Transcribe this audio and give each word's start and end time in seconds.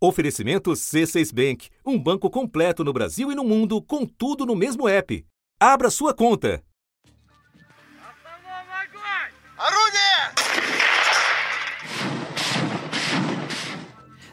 Oferecimento 0.00 0.70
C6 0.70 1.34
Bank, 1.34 1.68
um 1.84 1.98
banco 1.98 2.30
completo 2.30 2.84
no 2.84 2.92
Brasil 2.92 3.32
e 3.32 3.34
no 3.34 3.42
mundo, 3.42 3.82
com 3.82 4.06
tudo 4.06 4.46
no 4.46 4.54
mesmo 4.54 4.88
app. 4.88 5.26
Abra 5.58 5.90
sua 5.90 6.14
conta. 6.14 6.62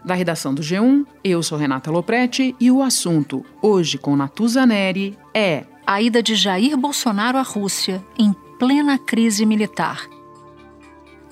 Da 0.05 0.13
redação 0.13 0.54
do 0.54 0.62
G1, 0.62 1.04
eu 1.23 1.41
sou 1.41 1.58
Renata 1.58 1.90
Loprete 1.90 2.56
e 2.60 2.70
o 2.70 2.84
assunto, 2.84 3.44
hoje 3.60 3.97
com 3.97 4.16
Natuza 4.16 4.63
Neri, 4.63 5.18
é 5.34 5.66
a 5.84 6.00
ida 6.00 6.22
de 6.22 6.36
Jair 6.36 6.78
Bolsonaro 6.78 7.40
à 7.40 7.42
Rússia 7.42 8.06
em 8.20 8.32
plena 8.60 9.00
crise 9.00 9.47
militar. 9.47 10.08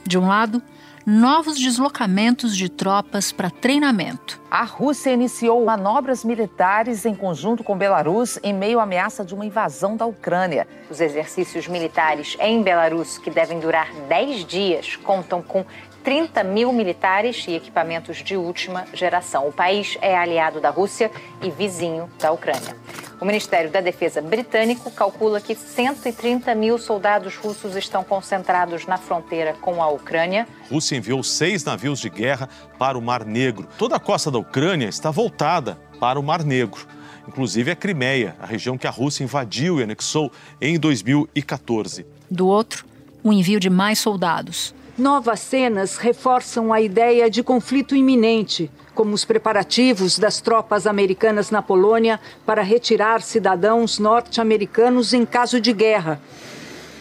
De 0.04 0.18
um 0.18 0.28
lado, 0.28 0.60
novos 1.06 1.60
deslocamentos 1.60 2.56
de 2.56 2.70
tropas 2.70 3.32
para 3.32 3.50
treinamento. 3.50 4.42
A 4.50 4.64
Rússia 4.64 5.12
iniciou 5.12 5.64
manobras 5.66 6.24
militares 6.24 7.06
em 7.06 7.14
conjunto 7.14 7.64
com 7.64 7.78
Belarus 7.78 8.40
em 8.42 8.54
meio 8.54 8.80
à 8.80 8.84
ameaça 8.84 9.26
de 9.26 9.34
uma 9.34 9.46
invasão 9.46 9.98
da 9.98 10.06
Ucrânia. 10.06 10.68
Os 10.90 11.02
exercícios 11.02 11.68
militares 11.68 12.38
em 12.40 12.62
Belarus, 12.62 13.18
que 13.18 13.30
devem 13.30 13.60
durar 13.60 13.92
10 14.08 14.46
dias, 14.46 14.96
contam 14.96 15.42
com 15.42 15.66
30 16.04 16.44
mil 16.44 16.72
militares 16.72 17.46
e 17.48 17.54
equipamentos 17.54 18.18
de 18.18 18.36
última 18.36 18.86
geração. 18.94 19.48
O 19.48 19.54
país 19.54 19.98
é 20.02 20.18
aliado 20.18 20.60
da 20.60 20.70
Rússia 20.70 21.12
e 21.42 21.50
vizinho 21.50 22.10
da 22.20 22.32
Ucrânia. 22.32 22.76
O 23.24 23.26
Ministério 23.26 23.72
da 23.72 23.80
Defesa 23.80 24.22
britânico 24.22 24.92
calcula 24.92 25.40
que 25.40 25.56
130 25.56 26.54
mil 26.56 26.78
soldados 26.78 27.38
russos 27.38 27.74
estão 27.78 28.04
concentrados 28.04 28.86
na 28.86 28.98
fronteira 28.98 29.54
com 29.62 29.82
a 29.82 29.88
Ucrânia. 29.88 30.46
A 30.66 30.74
Rússia 30.74 30.98
enviou 30.98 31.24
seis 31.24 31.64
navios 31.64 32.02
de 32.02 32.10
guerra 32.10 32.50
para 32.78 32.98
o 32.98 33.02
Mar 33.02 33.24
Negro. 33.24 33.66
Toda 33.78 33.96
a 33.96 34.00
costa 34.00 34.30
da 34.30 34.38
Ucrânia 34.38 34.90
está 34.90 35.10
voltada 35.10 35.80
para 36.02 36.20
o 36.20 36.24
Mar 36.24 36.44
Negro 36.44 36.86
inclusive 37.26 37.72
a 37.72 37.76
Crimeia, 37.78 38.36
a 38.42 38.46
região 38.46 38.78
que 38.78 38.86
a 38.86 38.90
Rússia 38.92 39.24
invadiu 39.24 39.80
e 39.80 39.84
anexou 39.84 40.30
em 40.60 40.78
2014. 40.78 42.06
Do 42.30 42.46
outro, 42.46 42.86
o 43.24 43.32
envio 43.32 43.62
de 43.62 43.70
mais 43.70 44.00
soldados. 44.00 44.76
Novas 44.98 45.40
cenas 45.40 45.96
reforçam 45.96 46.74
a 46.74 46.82
ideia 46.82 47.30
de 47.30 47.42
conflito 47.42 47.96
iminente, 47.96 48.70
como 48.94 49.14
os 49.14 49.26
preparativos 49.26 50.20
das 50.20 50.40
tropas 50.40 50.86
americanas 50.88 51.52
na 51.52 51.62
Polônia 51.62 52.20
para 52.46 52.62
retirar 52.62 53.22
cidadãos 53.22 54.00
norte-americanos 54.00 55.14
em 55.14 55.26
caso 55.26 55.60
de 55.60 55.74
guerra, 55.74 56.22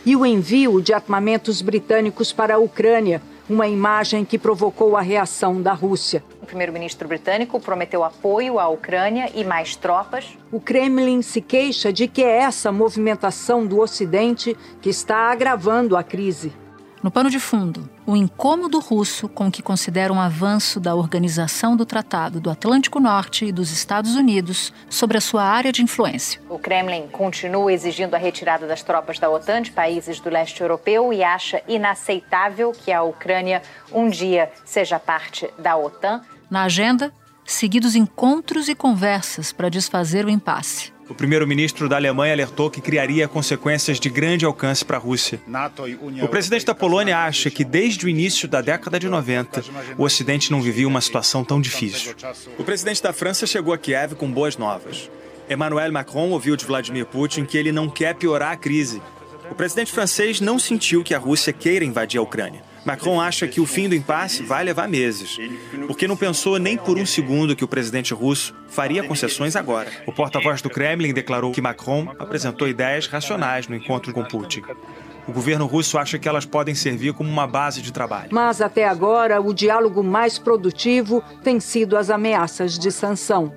e 0.05 0.17
o 0.17 0.27
envio 0.27 0.81
de 0.81 0.93
armamentos 0.93 1.63
britânicos 1.63 2.33
para 2.33 2.55
a 2.55 2.59
Ucrânia, 2.59 3.23
uma 3.49 3.69
imagem 3.69 4.25
que 4.25 4.39
provocou 4.39 4.97
a 4.97 5.01
reação 5.01 5.61
da 5.61 5.73
Rússia. 5.73 6.25
O 6.41 6.47
primeiro-ministro 6.47 7.07
britânico 7.07 7.61
prometeu 7.61 8.03
apoio 8.03 8.59
à 8.59 8.69
Ucrânia 8.69 9.31
e 9.35 9.45
mais 9.45 9.77
tropas. 9.77 10.37
O 10.51 10.61
Kremlin 10.61 11.23
se 11.23 11.41
queixa 11.41 11.93
de 11.93 12.09
que 12.09 12.23
é 12.23 12.39
essa 12.39 12.73
movimentação 12.73 13.67
do 13.67 13.81
Ocidente 13.81 14.57
que 14.81 14.91
está 14.91 15.31
agravando 15.31 15.97
a 15.97 16.03
crise. 16.03 16.53
No 17.03 17.11
pano 17.11 17.29
de 17.29 17.41
fundo, 17.41 17.91
o 18.07 18.15
incômodo 18.15 18.79
russo 18.79 19.29
com 19.29 19.51
que 19.51 19.61
considera 19.61 20.13
um 20.13 20.21
avanço 20.21 20.79
da 20.79 20.95
Organização 20.95 21.77
do 21.77 21.85
Tratado 21.85 22.41
do 22.41 22.49
Atlântico 22.49 23.01
Norte 23.01 23.45
e 23.45 23.51
dos 23.51 23.73
Estados 23.73 24.15
Unidos 24.15 24.73
sobre 24.89 25.19
a 25.19 25.21
sua 25.21 25.43
área 25.43 25.73
de 25.73 25.83
influência. 25.83 26.41
O 26.49 26.61
Kremlin 26.61 27.09
continua 27.09 27.73
exigindo 27.73 28.15
a 28.15 28.19
retirada 28.19 28.69
das 28.69 28.85
tropas 28.85 29.19
da 29.19 29.29
OTAN 29.29 29.63
de 29.63 29.73
países 29.73 30.21
do 30.21 30.31
leste 30.31 30.61
europeu 30.61 31.13
e 31.13 31.25
acha 31.25 31.61
inaceitável 31.67 32.71
que 32.71 32.93
a 32.93 33.03
Ucrânia 33.03 33.63
um 33.93 34.09
dia 34.09 34.53
seja 34.65 35.01
parte 35.01 35.51
da 35.59 35.77
OTAN. 35.77 36.21
Na 36.49 36.63
agenda, 36.63 37.13
seguidos 37.45 37.97
encontros 37.97 38.69
e 38.69 38.77
conversas 38.77 39.53
para 39.53 39.69
desfazer 39.69 40.25
o 40.25 40.31
impasse. 40.31 40.92
O 41.09 41.15
primeiro-ministro 41.15 41.89
da 41.89 41.97
Alemanha 41.97 42.33
alertou 42.33 42.71
que 42.71 42.81
criaria 42.81 43.27
consequências 43.29 43.99
de 43.99 44.09
grande 44.09 44.45
alcance 44.45 44.85
para 44.85 44.97
a 44.97 45.01
Rússia. 45.01 45.41
O 46.23 46.29
presidente 46.29 46.65
da 46.65 46.75
Polônia 46.75 47.19
acha 47.19 47.51
que 47.51 47.65
desde 47.65 48.07
o 48.07 48.09
início 48.09 48.49
da 48.49 48.61
década 48.61 48.99
de 48.99 49.09
90, 49.09 49.63
o 49.99 50.05
Ocidente 50.05 50.51
não 50.51 50.63
vivia 50.63 50.87
uma 50.87 51.01
situação 51.01 51.45
tão 51.45 51.61
difícil. 51.61 52.15
O 52.59 52.65
presidente 52.65 53.03
da 53.03 53.13
França 53.13 53.47
chegou 53.47 53.75
a 53.75 53.79
Kiev 53.79 54.15
com 54.15 54.31
boas 54.31 54.57
novas. 54.57 55.11
Emmanuel 55.51 55.93
Macron 55.93 56.31
ouviu 56.31 56.57
de 56.57 56.65
Vladimir 56.65 57.05
Putin 57.07 57.45
que 57.45 57.59
ele 57.59 57.73
não 57.73 57.89
quer 57.89 58.15
piorar 58.15 58.53
a 58.53 58.57
crise. 58.57 59.03
O 59.51 59.55
presidente 59.55 59.93
francês 59.93 60.41
não 60.41 60.59
sentiu 60.59 61.03
que 61.03 61.15
a 61.15 61.19
Rússia 61.19 61.53
queira 61.53 61.85
invadir 61.85 62.19
a 62.19 62.23
Ucrânia. 62.23 62.63
Macron 62.85 63.21
acha 63.21 63.47
que 63.47 63.61
o 63.61 63.67
fim 63.67 63.89
do 63.89 63.95
impasse 63.95 64.43
vai 64.43 64.65
levar 64.65 64.89
meses, 64.89 65.39
porque 65.87 66.09
não 66.09 66.17
pensou 66.17 66.59
nem 66.59 66.77
por 66.77 66.99
um 66.99 67.07
segundo 67.07 67.55
que 67.55 67.65
o 67.65 67.69
presidente 67.69 68.13
russo 68.13 68.55
faria 68.69 69.07
concessões 69.07 69.55
agora. 69.55 69.91
O 70.07 70.13
porta-voz 70.13 70.61
do 70.61 70.69
Kremlin 70.69 71.13
declarou 71.13 71.53
que 71.53 71.61
Macron 71.61 72.13
apresentou 72.19 72.69
ideias 72.69 73.07
racionais 73.07 73.69
no 73.69 73.77
encontro 73.77 74.13
com 74.13 74.25
Putin. 74.25 74.63
O 75.29 75.33
governo 75.33 75.67
russo 75.67 75.97
acha 75.97 76.19
que 76.19 76.29
elas 76.29 76.45
podem 76.45 76.75
servir 76.75 77.13
como 77.13 77.31
uma 77.31 77.47
base 77.47 77.81
de 77.81 77.93
trabalho. 77.93 78.31
Mas 78.33 78.61
até 78.61 78.89
agora, 78.89 79.41
o 79.41 79.55
diálogo 79.55 80.03
mais 80.03 80.37
produtivo 80.37 81.23
tem 81.45 81.61
sido 81.61 81.97
as 81.97 82.11
ameaças 82.11 82.77
de 82.77 82.91
sanção. 82.91 83.53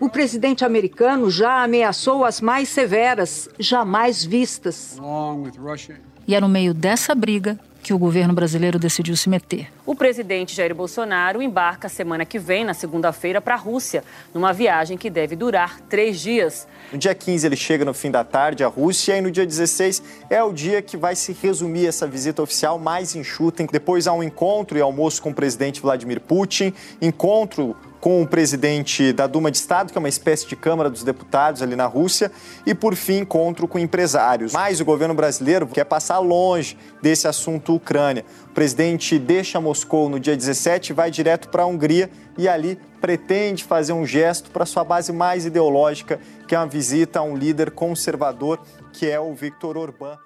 O 0.00 0.08
presidente 0.08 0.64
americano 0.64 1.30
já 1.30 1.62
ameaçou 1.62 2.24
as 2.24 2.40
mais 2.40 2.70
severas, 2.70 3.48
jamais 3.58 4.24
vistas. 4.24 4.98
E 6.26 6.34
é 6.34 6.40
no 6.40 6.48
meio 6.48 6.72
dessa 6.72 7.14
briga 7.14 7.60
que 7.84 7.92
o 7.92 7.98
governo 7.98 8.32
brasileiro 8.32 8.78
decidiu 8.78 9.14
se 9.14 9.28
meter. 9.28 9.70
O 9.84 9.94
presidente 9.94 10.56
Jair 10.56 10.74
Bolsonaro 10.74 11.42
embarca 11.42 11.86
semana 11.86 12.24
que 12.24 12.38
vem, 12.38 12.64
na 12.64 12.72
segunda-feira, 12.72 13.42
para 13.42 13.54
a 13.54 13.58
Rússia, 13.58 14.02
numa 14.32 14.54
viagem 14.54 14.96
que 14.96 15.10
deve 15.10 15.36
durar 15.36 15.78
três 15.82 16.18
dias. 16.18 16.66
No 16.90 16.96
dia 16.96 17.14
15, 17.14 17.46
ele 17.46 17.56
chega 17.56 17.84
no 17.84 17.92
fim 17.92 18.10
da 18.10 18.24
tarde 18.24 18.64
à 18.64 18.68
Rússia 18.68 19.18
e 19.18 19.20
no 19.20 19.30
dia 19.30 19.44
16 19.44 20.02
é 20.30 20.42
o 20.42 20.50
dia 20.50 20.80
que 20.80 20.96
vai 20.96 21.14
se 21.14 21.36
resumir 21.42 21.86
essa 21.86 22.06
visita 22.06 22.42
oficial 22.42 22.78
mais 22.78 23.14
enxuta. 23.14 23.66
Depois 23.70 24.06
há 24.06 24.14
um 24.14 24.22
encontro 24.22 24.78
e 24.78 24.80
almoço 24.80 25.20
com 25.20 25.28
o 25.28 25.34
presidente 25.34 25.82
Vladimir 25.82 26.20
Putin, 26.20 26.72
encontro 27.02 27.76
com 28.04 28.20
o 28.20 28.26
presidente 28.26 29.14
da 29.14 29.26
Duma 29.26 29.50
de 29.50 29.56
Estado, 29.56 29.90
que 29.90 29.96
é 29.96 29.98
uma 29.98 30.10
espécie 30.10 30.46
de 30.46 30.54
Câmara 30.54 30.90
dos 30.90 31.02
Deputados 31.02 31.62
ali 31.62 31.74
na 31.74 31.86
Rússia, 31.86 32.30
e 32.66 32.74
por 32.74 32.94
fim 32.94 33.20
encontro 33.20 33.66
com 33.66 33.78
empresários. 33.78 34.52
Mas 34.52 34.78
o 34.78 34.84
governo 34.84 35.14
brasileiro 35.14 35.66
quer 35.66 35.84
passar 35.84 36.18
longe 36.18 36.76
desse 37.00 37.26
assunto 37.26 37.74
Ucrânia. 37.74 38.22
O 38.50 38.52
presidente 38.52 39.18
deixa 39.18 39.58
Moscou 39.58 40.10
no 40.10 40.20
dia 40.20 40.36
17, 40.36 40.92
vai 40.92 41.10
direto 41.10 41.48
para 41.48 41.62
a 41.62 41.66
Hungria 41.66 42.10
e 42.36 42.46
ali 42.46 42.78
pretende 43.00 43.64
fazer 43.64 43.94
um 43.94 44.04
gesto 44.04 44.50
para 44.50 44.66
sua 44.66 44.84
base 44.84 45.10
mais 45.10 45.46
ideológica, 45.46 46.20
que 46.46 46.54
é 46.54 46.58
uma 46.58 46.66
visita 46.66 47.20
a 47.20 47.22
um 47.22 47.34
líder 47.34 47.70
conservador, 47.70 48.60
que 48.92 49.08
é 49.08 49.18
o 49.18 49.32
Viktor 49.32 49.78
Orbán. 49.78 50.23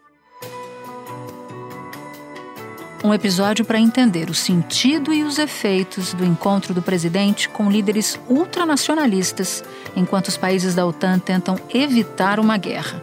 Um 3.03 3.15
episódio 3.15 3.65
para 3.65 3.79
entender 3.79 4.29
o 4.29 4.35
sentido 4.35 5.13
e 5.13 5.23
os 5.23 5.39
efeitos 5.39 6.13
do 6.15 6.25
encontro 6.25 6.75
do 6.75 6.83
presidente 6.83 7.49
com 7.49 7.71
líderes 7.71 8.19
ultranacionalistas, 8.29 9.63
enquanto 9.95 10.27
os 10.27 10.37
países 10.37 10.75
da 10.75 10.85
OTAN 10.85 11.21
tentam 11.21 11.57
evitar 11.73 12.41
uma 12.41 12.57
guerra. 12.57 13.01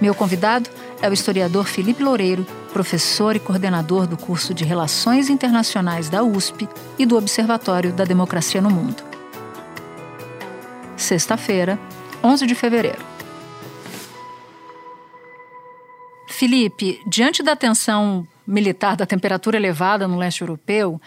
Meu 0.00 0.14
convidado 0.14 0.70
é 1.02 1.08
o 1.10 1.12
historiador 1.12 1.66
Felipe 1.66 2.00
Loureiro, 2.00 2.46
professor 2.72 3.34
e 3.34 3.40
coordenador 3.40 4.06
do 4.06 4.16
curso 4.16 4.54
de 4.54 4.64
Relações 4.64 5.28
Internacionais 5.28 6.08
da 6.08 6.22
USP 6.22 6.68
e 6.96 7.04
do 7.04 7.16
Observatório 7.16 7.92
da 7.92 8.04
Democracia 8.04 8.60
no 8.60 8.70
Mundo. 8.70 9.02
Sexta-feira, 10.96 11.76
11 12.22 12.46
de 12.46 12.54
fevereiro. 12.54 13.04
Felipe, 16.28 17.02
diante 17.04 17.42
da 17.42 17.56
tensão 17.56 18.24
militar 18.48 18.96
da 18.96 19.04
temperatura 19.04 19.58
elevada 19.58 20.08
no 20.08 20.16
leste 20.16 20.40
europeu, 20.40 21.00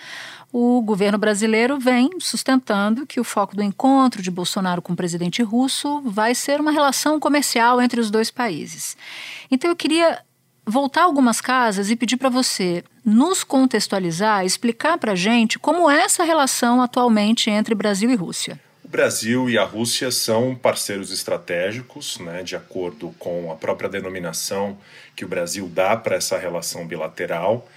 o 0.53 0.81
governo 0.81 1.17
brasileiro 1.17 1.79
vem 1.79 2.09
sustentando 2.19 3.05
que 3.07 3.19
o 3.19 3.23
foco 3.23 3.55
do 3.55 3.63
encontro 3.63 4.21
de 4.21 4.29
Bolsonaro 4.29 4.81
com 4.81 4.93
o 4.93 4.95
presidente 4.95 5.41
russo 5.41 6.01
vai 6.05 6.35
ser 6.35 6.59
uma 6.59 6.71
relação 6.71 7.19
comercial 7.19 7.81
entre 7.81 7.99
os 7.99 8.11
dois 8.11 8.29
países. 8.29 8.95
Então 9.49 9.69
eu 9.69 9.75
queria 9.75 10.19
voltar 10.65 11.03
algumas 11.03 11.41
casas 11.41 11.89
e 11.89 11.95
pedir 11.95 12.17
para 12.17 12.29
você 12.29 12.83
nos 13.03 13.43
contextualizar, 13.43 14.45
explicar 14.45 14.97
para 14.97 15.13
a 15.13 15.15
gente 15.15 15.57
como 15.57 15.89
é 15.89 16.01
essa 16.01 16.23
relação 16.23 16.81
atualmente 16.81 17.49
entre 17.49 17.73
Brasil 17.73 18.11
e 18.11 18.15
Rússia. 18.15 18.59
Brasil 18.91 19.49
e 19.49 19.57
a 19.57 19.63
Rússia 19.63 20.11
são 20.11 20.53
parceiros 20.53 21.13
estratégicos, 21.13 22.19
né, 22.19 22.43
de 22.43 22.57
acordo 22.57 23.15
com 23.17 23.49
a 23.49 23.55
própria 23.55 23.87
denominação 23.87 24.77
que 25.15 25.23
o 25.23 25.29
Brasil 25.29 25.65
dá 25.73 25.95
para 25.95 26.17
essa 26.17 26.37
relação 26.37 26.85
bilateral. 26.85 27.67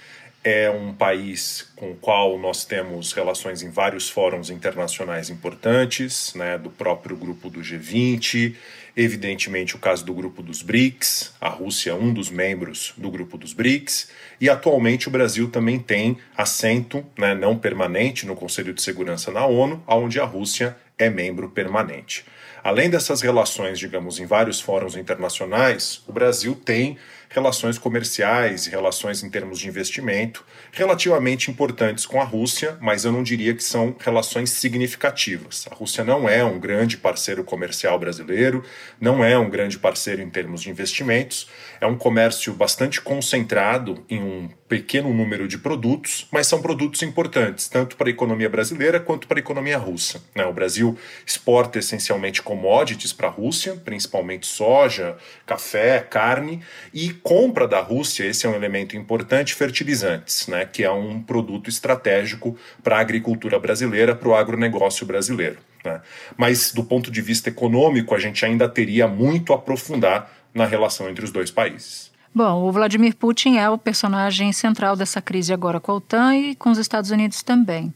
é 0.43 0.69
um 0.69 0.93
país 0.93 1.71
com 1.75 1.89
o 1.91 1.95
qual 1.95 2.37
nós 2.37 2.65
temos 2.65 3.13
relações 3.13 3.63
em 3.63 3.71
vários 3.71 4.07
fóruns 4.07 4.51
internacionais 4.51 5.31
importantes, 5.31 6.35
né, 6.35 6.55
do 6.55 6.69
próprio 6.69 7.15
grupo 7.15 7.49
do 7.49 7.61
G20, 7.61 8.53
evidentemente 8.95 9.75
o 9.75 9.79
caso 9.79 10.05
do 10.05 10.13
grupo 10.13 10.41
dos 10.41 10.61
BRICS, 10.61 11.33
a 11.41 11.49
Rússia 11.49 11.91
é 11.91 11.93
um 11.93 12.13
dos 12.13 12.29
membros 12.29 12.93
do 12.95 13.11
grupo 13.11 13.37
dos 13.37 13.53
BRICS, 13.53 14.09
e 14.39 14.49
atualmente 14.49 15.07
o 15.07 15.11
Brasil 15.11 15.49
também 15.49 15.79
tem 15.79 16.17
assento 16.35 17.05
né, 17.17 17.35
não 17.35 17.57
permanente 17.57 18.25
no 18.25 18.35
Conselho 18.35 18.73
de 18.73 18.81
Segurança 18.81 19.31
na 19.31 19.45
ONU, 19.45 19.83
onde 19.87 20.19
a 20.19 20.25
Rússia 20.25 20.77
é 20.97 21.09
membro 21.09 21.49
permanente. 21.49 22.25
Além 22.63 22.89
dessas 22.89 23.21
relações, 23.21 23.77
digamos, 23.77 24.19
em 24.19 24.25
vários 24.25 24.59
fóruns 24.59 24.95
internacionais, 24.95 26.01
o 26.07 26.11
Brasil 26.11 26.55
tem 26.55 26.97
relações 27.29 27.77
comerciais 27.77 28.65
e 28.65 28.69
relações 28.69 29.21
em 29.21 29.29
termos 29.29 29.59
de 29.59 29.67
investimento 29.67 30.43
relativamente 30.71 31.51
importantes 31.51 32.05
com 32.05 32.19
a 32.19 32.23
Rússia, 32.23 32.77
mas 32.81 33.05
eu 33.05 33.11
não 33.11 33.21
diria 33.21 33.53
que 33.53 33.63
são 33.63 33.95
relações 33.99 34.49
significativas. 34.49 35.67
A 35.69 35.75
Rússia 35.75 36.03
não 36.03 36.27
é 36.27 36.43
um 36.43 36.59
grande 36.59 36.97
parceiro 36.97 37.43
comercial 37.43 37.99
brasileiro, 37.99 38.63
não 38.99 39.23
é 39.23 39.37
um 39.37 39.49
grande 39.49 39.77
parceiro 39.77 40.21
em 40.21 40.29
termos 40.29 40.61
de 40.61 40.69
investimentos, 40.69 41.47
é 41.79 41.85
um 41.85 41.97
comércio 41.97 42.53
bastante 42.53 43.01
concentrado 43.01 44.03
em 44.09 44.21
um 44.21 44.49
pequeno 44.67 45.13
número 45.13 45.47
de 45.47 45.57
produtos, 45.57 46.27
mas 46.31 46.47
são 46.47 46.61
produtos 46.61 47.03
importantes, 47.03 47.67
tanto 47.67 47.95
para 47.95 48.07
a 48.07 48.09
economia 48.09 48.49
brasileira 48.49 48.99
quanto 48.99 49.27
para 49.27 49.37
a 49.37 49.39
economia 49.39 49.77
russa. 49.77 50.23
Né? 50.33 50.43
O 50.45 50.53
Brasil 50.53 50.97
exporta 51.25 51.77
essencialmente 51.77 52.41
commodities 52.41 53.13
para 53.13 53.27
a 53.27 53.31
Rússia, 53.31 53.75
principalmente 53.85 54.47
soja, 54.47 55.17
café, 55.45 55.99
carne, 55.99 56.61
e 56.93 57.13
compra 57.13 57.67
da 57.67 57.79
Rússia, 57.79 58.25
esse 58.25 58.45
é 58.45 58.49
um 58.49 58.55
elemento 58.55 58.97
importante, 58.97 59.53
fertilizantes, 59.53 60.47
né? 60.47 60.65
que 60.65 60.83
é 60.83 60.91
um 60.91 61.21
produto 61.21 61.69
estratégico 61.69 62.57
para 62.83 62.97
a 62.97 63.01
agricultura 63.01 63.59
brasileira, 63.59 64.15
para 64.15 64.29
o 64.29 64.35
agronegócio 64.35 65.05
brasileiro. 65.05 65.57
Né? 65.85 66.01
Mas, 66.37 66.73
do 66.73 66.83
ponto 66.83 67.11
de 67.11 67.21
vista 67.21 67.49
econômico, 67.49 68.13
a 68.13 68.19
gente 68.19 68.43
ainda 68.45 68.67
teria 68.67 69.07
muito 69.07 69.53
a 69.53 69.55
aprofundar 69.55 70.31
na 70.53 70.65
relação 70.65 71.09
entre 71.09 71.23
os 71.23 71.31
dois 71.31 71.51
países. 71.51 72.13
Bom, 72.37 72.67
o 72.67 72.71
Vladimir 72.71 73.15
Putin 73.15 73.55
é 73.55 73.69
o 73.69 73.77
personagem 73.77 74.51
central 74.51 74.97
dessa 74.97 75.21
crise 75.21 75.53
agora 75.53 75.79
com 75.79 75.93
a 75.93 75.95
OTAN 75.95 76.35
e 76.35 76.53
com 76.55 76.69
os 76.69 76.77
Estados 76.77 77.09
Unidos 77.09 77.41
também. 77.41 77.93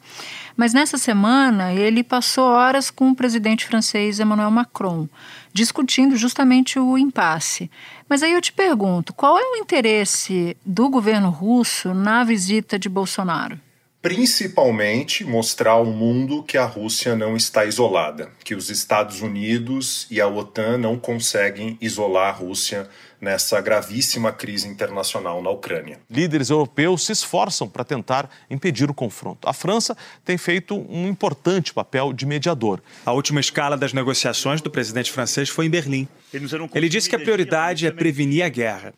Mas 0.56 0.74
nessa 0.74 0.98
semana 0.98 1.74
ele 1.74 2.06
passou 2.06 2.46
horas 2.46 2.90
com 2.90 3.10
o 3.10 3.16
presidente 3.16 3.66
francês 3.66 4.18
Emmanuel 4.18 4.50
Macron, 4.50 5.10
discutindo 5.52 6.16
justamente 6.16 6.80
o 6.80 6.98
impasse. 6.98 7.70
Mas 8.08 8.24
aí 8.24 8.32
eu 8.32 8.40
te 8.40 8.54
pergunto, 8.54 9.14
qual 9.14 9.38
é 9.38 9.44
o 9.44 9.58
interesse 9.58 10.56
do 10.66 10.88
governo 10.88 11.30
russo 11.30 11.94
na 11.94 12.24
visita 12.24 12.80
de 12.80 12.88
Bolsonaro? 12.88 13.60
Principalmente 14.02 15.26
mostrar 15.26 15.72
ao 15.72 15.86
mundo 15.86 16.42
que 16.44 16.58
a 16.58 16.66
Rússia 16.66 17.16
não 17.16 17.36
está 17.36 17.66
isolada, 17.66 18.32
que 18.44 18.56
os 18.56 18.70
Estados 18.70 19.22
Unidos 19.22 20.08
e 20.10 20.22
a 20.22 20.28
OTAN 20.28 20.78
não 20.78 20.98
conseguem 20.98 21.78
isolar 21.82 22.30
a 22.30 22.38
Rússia 22.38 22.90
nessa 23.22 23.60
gravíssima 23.60 24.32
crise 24.32 24.68
internacional 24.68 25.42
na 25.42 25.50
Ucrânia. 25.50 26.00
Líderes 26.10 26.50
europeus 26.50 27.06
se 27.06 27.12
esforçam 27.12 27.68
para 27.68 27.84
tentar 27.84 28.30
impedir 28.50 28.90
o 28.90 28.94
confronto. 28.94 29.48
A 29.48 29.54
França 29.54 29.96
tem 30.24 30.38
feito 30.38 30.76
um 30.90 31.08
importante 31.08 31.74
papel 31.74 32.14
de 32.14 32.26
mediador. 32.26 32.82
A 33.06 33.12
última 33.12 33.40
escala 33.40 33.76
das 33.76 33.94
negociações 33.94 34.62
do 34.62 34.70
presidente 34.70 35.12
francês 35.12 35.50
foi 35.50 35.66
em 35.66 35.70
Berlim. 35.70 36.08
Ele 36.76 36.88
disse 36.88 37.10
que 37.10 37.16
a 37.16 37.20
prioridade 37.20 37.88
é 37.88 37.92
prevenir 37.92 38.44
a 38.44 38.50
guerra. 38.50 38.94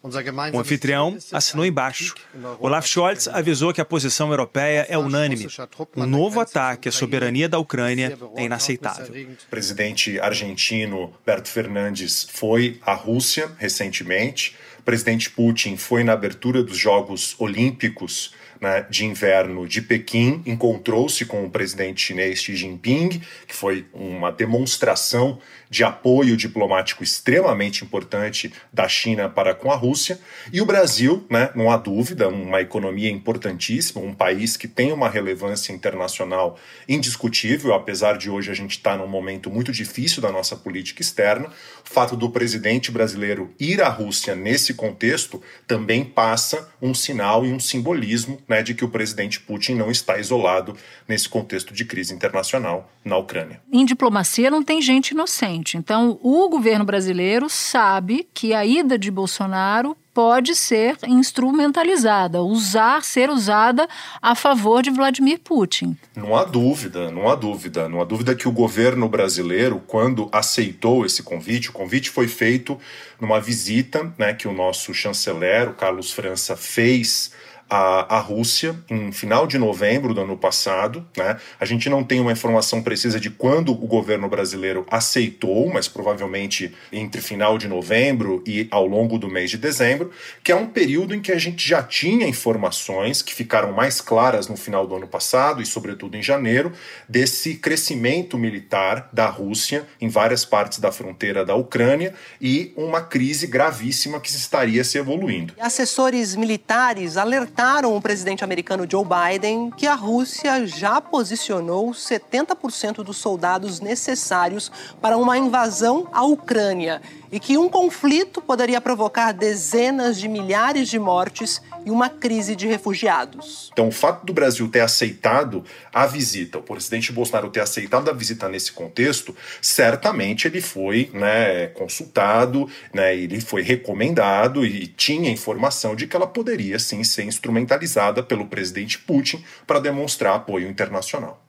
O 0.53 0.59
anfitrião 0.59 1.17
assinou 1.31 1.65
embaixo. 1.65 2.13
Olaf 2.59 2.85
Scholz 2.85 3.27
avisou 3.29 3.73
que 3.73 3.79
a 3.79 3.85
posição 3.85 4.29
europeia 4.31 4.85
é 4.89 4.97
unânime. 4.97 5.47
Um 5.95 6.05
novo 6.05 6.41
ataque 6.41 6.89
à 6.89 6.91
soberania 6.91 7.47
da 7.47 7.57
Ucrânia 7.57 8.17
é 8.35 8.43
inaceitável. 8.43 9.07
O 9.07 9.49
presidente 9.49 10.19
argentino 10.19 11.13
Berto 11.25 11.47
Fernandes 11.47 12.27
foi 12.29 12.79
à 12.85 12.93
Rússia 12.93 13.49
recentemente 13.57 14.10
recentemente. 14.11 14.55
O 14.79 14.83
presidente 14.83 15.29
Putin 15.29 15.77
foi 15.77 16.03
na 16.03 16.13
abertura 16.13 16.63
dos 16.63 16.77
Jogos 16.77 17.35
Olímpicos 17.39 18.33
né, 18.59 18.85
de 18.89 19.05
inverno 19.05 19.67
de 19.67 19.81
Pequim, 19.81 20.41
encontrou-se 20.45 21.25
com 21.25 21.45
o 21.45 21.49
presidente 21.49 22.01
chinês 22.01 22.43
Xi 22.43 22.55
Jinping, 22.55 23.21
que 23.47 23.55
foi 23.55 23.85
uma 23.93 24.31
demonstração 24.31 25.39
de 25.71 25.85
apoio 25.85 26.35
diplomático 26.35 27.01
extremamente 27.01 27.85
importante 27.85 28.51
da 28.73 28.89
China 28.89 29.29
para 29.29 29.55
com 29.55 29.71
a 29.71 29.75
Rússia. 29.75 30.19
E 30.51 30.59
o 30.59 30.65
Brasil, 30.65 31.25
né, 31.29 31.49
não 31.55 31.71
há 31.71 31.77
dúvida, 31.77 32.27
uma 32.27 32.59
economia 32.59 33.09
importantíssima, 33.09 34.01
um 34.01 34.13
país 34.13 34.57
que 34.57 34.67
tem 34.67 34.91
uma 34.91 35.07
relevância 35.07 35.71
internacional 35.71 36.59
indiscutível, 36.89 37.73
apesar 37.73 38.17
de 38.17 38.29
hoje 38.29 38.51
a 38.51 38.53
gente 38.53 38.71
estar 38.71 38.91
tá 38.91 38.97
num 38.97 39.07
momento 39.07 39.49
muito 39.49 39.71
difícil 39.71 40.21
da 40.21 40.29
nossa 40.29 40.57
política 40.57 41.01
externa. 41.01 41.47
O 41.47 41.89
fato 41.89 42.17
do 42.17 42.29
presidente 42.29 42.91
brasileiro 42.91 43.53
ir 43.57 43.81
à 43.81 43.87
Rússia 43.87 44.35
nesse 44.35 44.73
contexto 44.73 45.41
também 45.65 46.03
passa 46.03 46.69
um 46.81 46.93
sinal 46.93 47.45
e 47.45 47.53
um 47.53 47.59
simbolismo 47.61 48.41
né, 48.45 48.61
de 48.61 48.73
que 48.73 48.83
o 48.83 48.89
presidente 48.89 49.39
Putin 49.39 49.75
não 49.75 49.89
está 49.89 50.19
isolado 50.19 50.75
nesse 51.07 51.29
contexto 51.29 51.73
de 51.73 51.85
crise 51.85 52.13
internacional 52.13 52.91
na 53.05 53.15
Ucrânia. 53.15 53.61
Em 53.71 53.85
diplomacia 53.85 54.51
não 54.51 54.61
tem 54.61 54.81
gente 54.81 55.11
inocente. 55.11 55.60
Então, 55.77 56.19
o 56.21 56.49
governo 56.49 56.85
brasileiro 56.85 57.49
sabe 57.49 58.27
que 58.33 58.53
a 58.53 58.65
ida 58.65 58.97
de 58.97 59.11
Bolsonaro 59.11 59.95
pode 60.13 60.55
ser 60.55 60.97
instrumentalizada, 61.07 62.41
usar, 62.43 63.03
ser 63.03 63.29
usada 63.29 63.87
a 64.21 64.35
favor 64.35 64.81
de 64.81 64.89
Vladimir 64.89 65.39
Putin. 65.39 65.97
Não 66.15 66.35
há 66.35 66.43
dúvida, 66.43 67.09
não 67.09 67.29
há 67.29 67.35
dúvida, 67.35 67.87
não 67.87 68.01
há 68.01 68.03
dúvida 68.03 68.35
que 68.35 68.47
o 68.47 68.51
governo 68.51 69.07
brasileiro, 69.07 69.81
quando 69.87 70.29
aceitou 70.31 71.05
esse 71.05 71.23
convite, 71.23 71.69
o 71.69 71.73
convite 71.73 72.09
foi 72.09 72.27
feito 72.27 72.77
numa 73.19 73.39
visita, 73.39 74.13
né, 74.17 74.33
que 74.33 74.47
o 74.47 74.53
nosso 74.53 74.93
chanceler, 74.93 75.69
o 75.69 75.73
Carlos 75.73 76.11
França, 76.11 76.57
fez 76.57 77.31
a, 77.71 78.17
a 78.17 78.19
Rússia 78.19 78.75
em 78.89 79.13
final 79.13 79.47
de 79.47 79.57
novembro 79.57 80.13
do 80.13 80.19
ano 80.19 80.37
passado. 80.37 81.07
Né? 81.15 81.37
A 81.57 81.63
gente 81.63 81.89
não 81.89 82.03
tem 82.03 82.19
uma 82.19 82.33
informação 82.33 82.83
precisa 82.83 83.17
de 83.17 83.29
quando 83.29 83.71
o 83.71 83.87
governo 83.87 84.27
brasileiro 84.27 84.85
aceitou, 84.91 85.71
mas 85.71 85.87
provavelmente 85.87 86.75
entre 86.91 87.21
final 87.21 87.57
de 87.57 87.69
novembro 87.69 88.43
e 88.45 88.67
ao 88.69 88.85
longo 88.85 89.17
do 89.17 89.29
mês 89.29 89.49
de 89.49 89.57
dezembro, 89.57 90.11
que 90.43 90.51
é 90.51 90.55
um 90.55 90.67
período 90.67 91.15
em 91.15 91.21
que 91.21 91.31
a 91.31 91.39
gente 91.39 91.65
já 91.65 91.81
tinha 91.81 92.27
informações 92.27 93.21
que 93.21 93.33
ficaram 93.33 93.71
mais 93.71 94.01
claras 94.01 94.49
no 94.49 94.57
final 94.57 94.85
do 94.85 94.95
ano 94.95 95.07
passado 95.07 95.61
e, 95.61 95.65
sobretudo, 95.65 96.17
em 96.17 96.23
janeiro, 96.23 96.73
desse 97.07 97.55
crescimento 97.55 98.37
militar 98.37 99.07
da 99.13 99.27
Rússia 99.27 99.87
em 100.01 100.09
várias 100.09 100.43
partes 100.43 100.79
da 100.79 100.91
fronteira 100.91 101.45
da 101.45 101.55
Ucrânia 101.55 102.13
e 102.41 102.73
uma 102.75 102.99
crise 102.99 103.47
gravíssima 103.47 104.19
que 104.19 104.29
estaria 104.29 104.83
se 104.83 104.97
evoluindo. 104.97 105.53
Assessores 105.57 106.35
militares 106.35 107.15
alertaram 107.15 107.60
alertaram 107.61 107.95
o 107.95 108.01
presidente 108.01 108.43
americano 108.43 108.87
Joe 108.89 109.05
Biden 109.05 109.69
que 109.69 109.85
a 109.85 109.93
Rússia 109.93 110.65
já 110.65 110.99
posicionou 110.99 111.91
70% 111.91 113.03
dos 113.03 113.17
soldados 113.17 113.79
necessários 113.79 114.71
para 114.99 115.15
uma 115.15 115.37
invasão 115.37 116.07
à 116.11 116.23
Ucrânia 116.23 117.01
e 117.31 117.39
que 117.39 117.59
um 117.59 117.69
conflito 117.69 118.41
poderia 118.41 118.81
provocar 118.81 119.31
dezenas 119.31 120.19
de 120.19 120.27
milhares 120.27 120.89
de 120.89 120.97
mortes 120.97 121.61
e 121.85 121.91
uma 121.91 122.09
crise 122.09 122.55
de 122.55 122.67
refugiados. 122.67 123.69
Então, 123.73 123.87
o 123.87 123.91
fato 123.91 124.25
do 124.25 124.33
Brasil 124.33 124.67
ter 124.69 124.81
aceitado 124.81 125.63
a 125.93 126.05
visita, 126.05 126.57
o 126.57 126.63
presidente 126.63 127.11
Bolsonaro 127.11 127.49
ter 127.49 127.61
aceitado 127.61 128.09
a 128.09 128.13
visita 128.13 128.47
nesse 128.47 128.71
contexto, 128.71 129.35
certamente 129.61 130.47
ele 130.47 130.61
foi 130.61 131.09
né, 131.13 131.67
consultado, 131.67 132.69
né, 132.93 133.15
ele 133.15 133.41
foi 133.41 133.61
recomendado 133.61 134.65
e 134.65 134.87
tinha 134.87 135.29
informação 135.29 135.95
de 135.95 136.07
que 136.07 136.15
ela 136.15 136.27
poderia 136.27 136.79
sim 136.79 137.03
ser 137.03 137.23
instrumentalizada 137.23 138.23
pelo 138.23 138.47
presidente 138.47 138.99
Putin 138.99 139.43
para 139.65 139.79
demonstrar 139.79 140.35
apoio 140.35 140.69
internacional. 140.69 141.43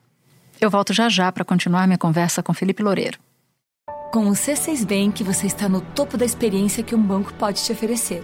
Eu 0.59 0.69
volto 0.69 0.93
já 0.93 1.09
já 1.09 1.31
para 1.31 1.43
continuar 1.43 1.87
minha 1.87 1.97
conversa 1.97 2.41
com 2.41 2.53
Felipe 2.53 2.81
Loureiro. 2.81 3.19
Com 4.13 4.27
o 4.27 4.33
C6 4.33 4.85
Bank, 4.85 5.23
você 5.23 5.47
está 5.47 5.67
no 5.67 5.81
topo 5.81 6.17
da 6.17 6.23
experiência 6.23 6.83
que 6.83 6.93
um 6.93 7.01
banco 7.01 7.33
pode 7.33 7.63
te 7.63 7.71
oferecer. 7.71 8.23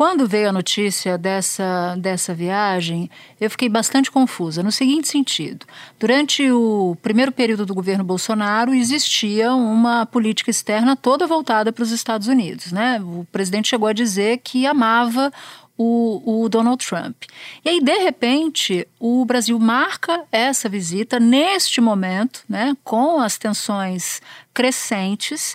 Quando 0.00 0.26
veio 0.26 0.48
a 0.48 0.52
notícia 0.52 1.18
dessa, 1.18 1.94
dessa 1.98 2.32
viagem, 2.32 3.10
eu 3.38 3.50
fiquei 3.50 3.68
bastante 3.68 4.10
confusa, 4.10 4.62
no 4.62 4.72
seguinte 4.72 5.06
sentido: 5.08 5.66
durante 5.98 6.50
o 6.50 6.96
primeiro 7.02 7.30
período 7.30 7.66
do 7.66 7.74
governo 7.74 8.02
Bolsonaro, 8.02 8.72
existia 8.72 9.52
uma 9.52 10.06
política 10.06 10.50
externa 10.50 10.96
toda 10.96 11.26
voltada 11.26 11.70
para 11.70 11.82
os 11.82 11.90
Estados 11.90 12.28
Unidos. 12.28 12.72
Né? 12.72 12.98
O 13.02 13.26
presidente 13.30 13.68
chegou 13.68 13.88
a 13.88 13.92
dizer 13.92 14.38
que 14.38 14.66
amava 14.66 15.30
o, 15.76 16.44
o, 16.44 16.48
Donald 16.48 16.82
Trump. 16.82 17.24
E 17.62 17.68
aí, 17.68 17.78
de 17.78 17.98
repente, 17.98 18.88
o 18.98 19.22
Brasil 19.26 19.58
marca 19.58 20.24
essa 20.32 20.66
visita 20.66 21.20
neste 21.20 21.78
momento, 21.78 22.42
né, 22.48 22.74
com 22.82 23.20
as 23.20 23.36
tensões 23.36 24.22
crescentes. 24.54 25.54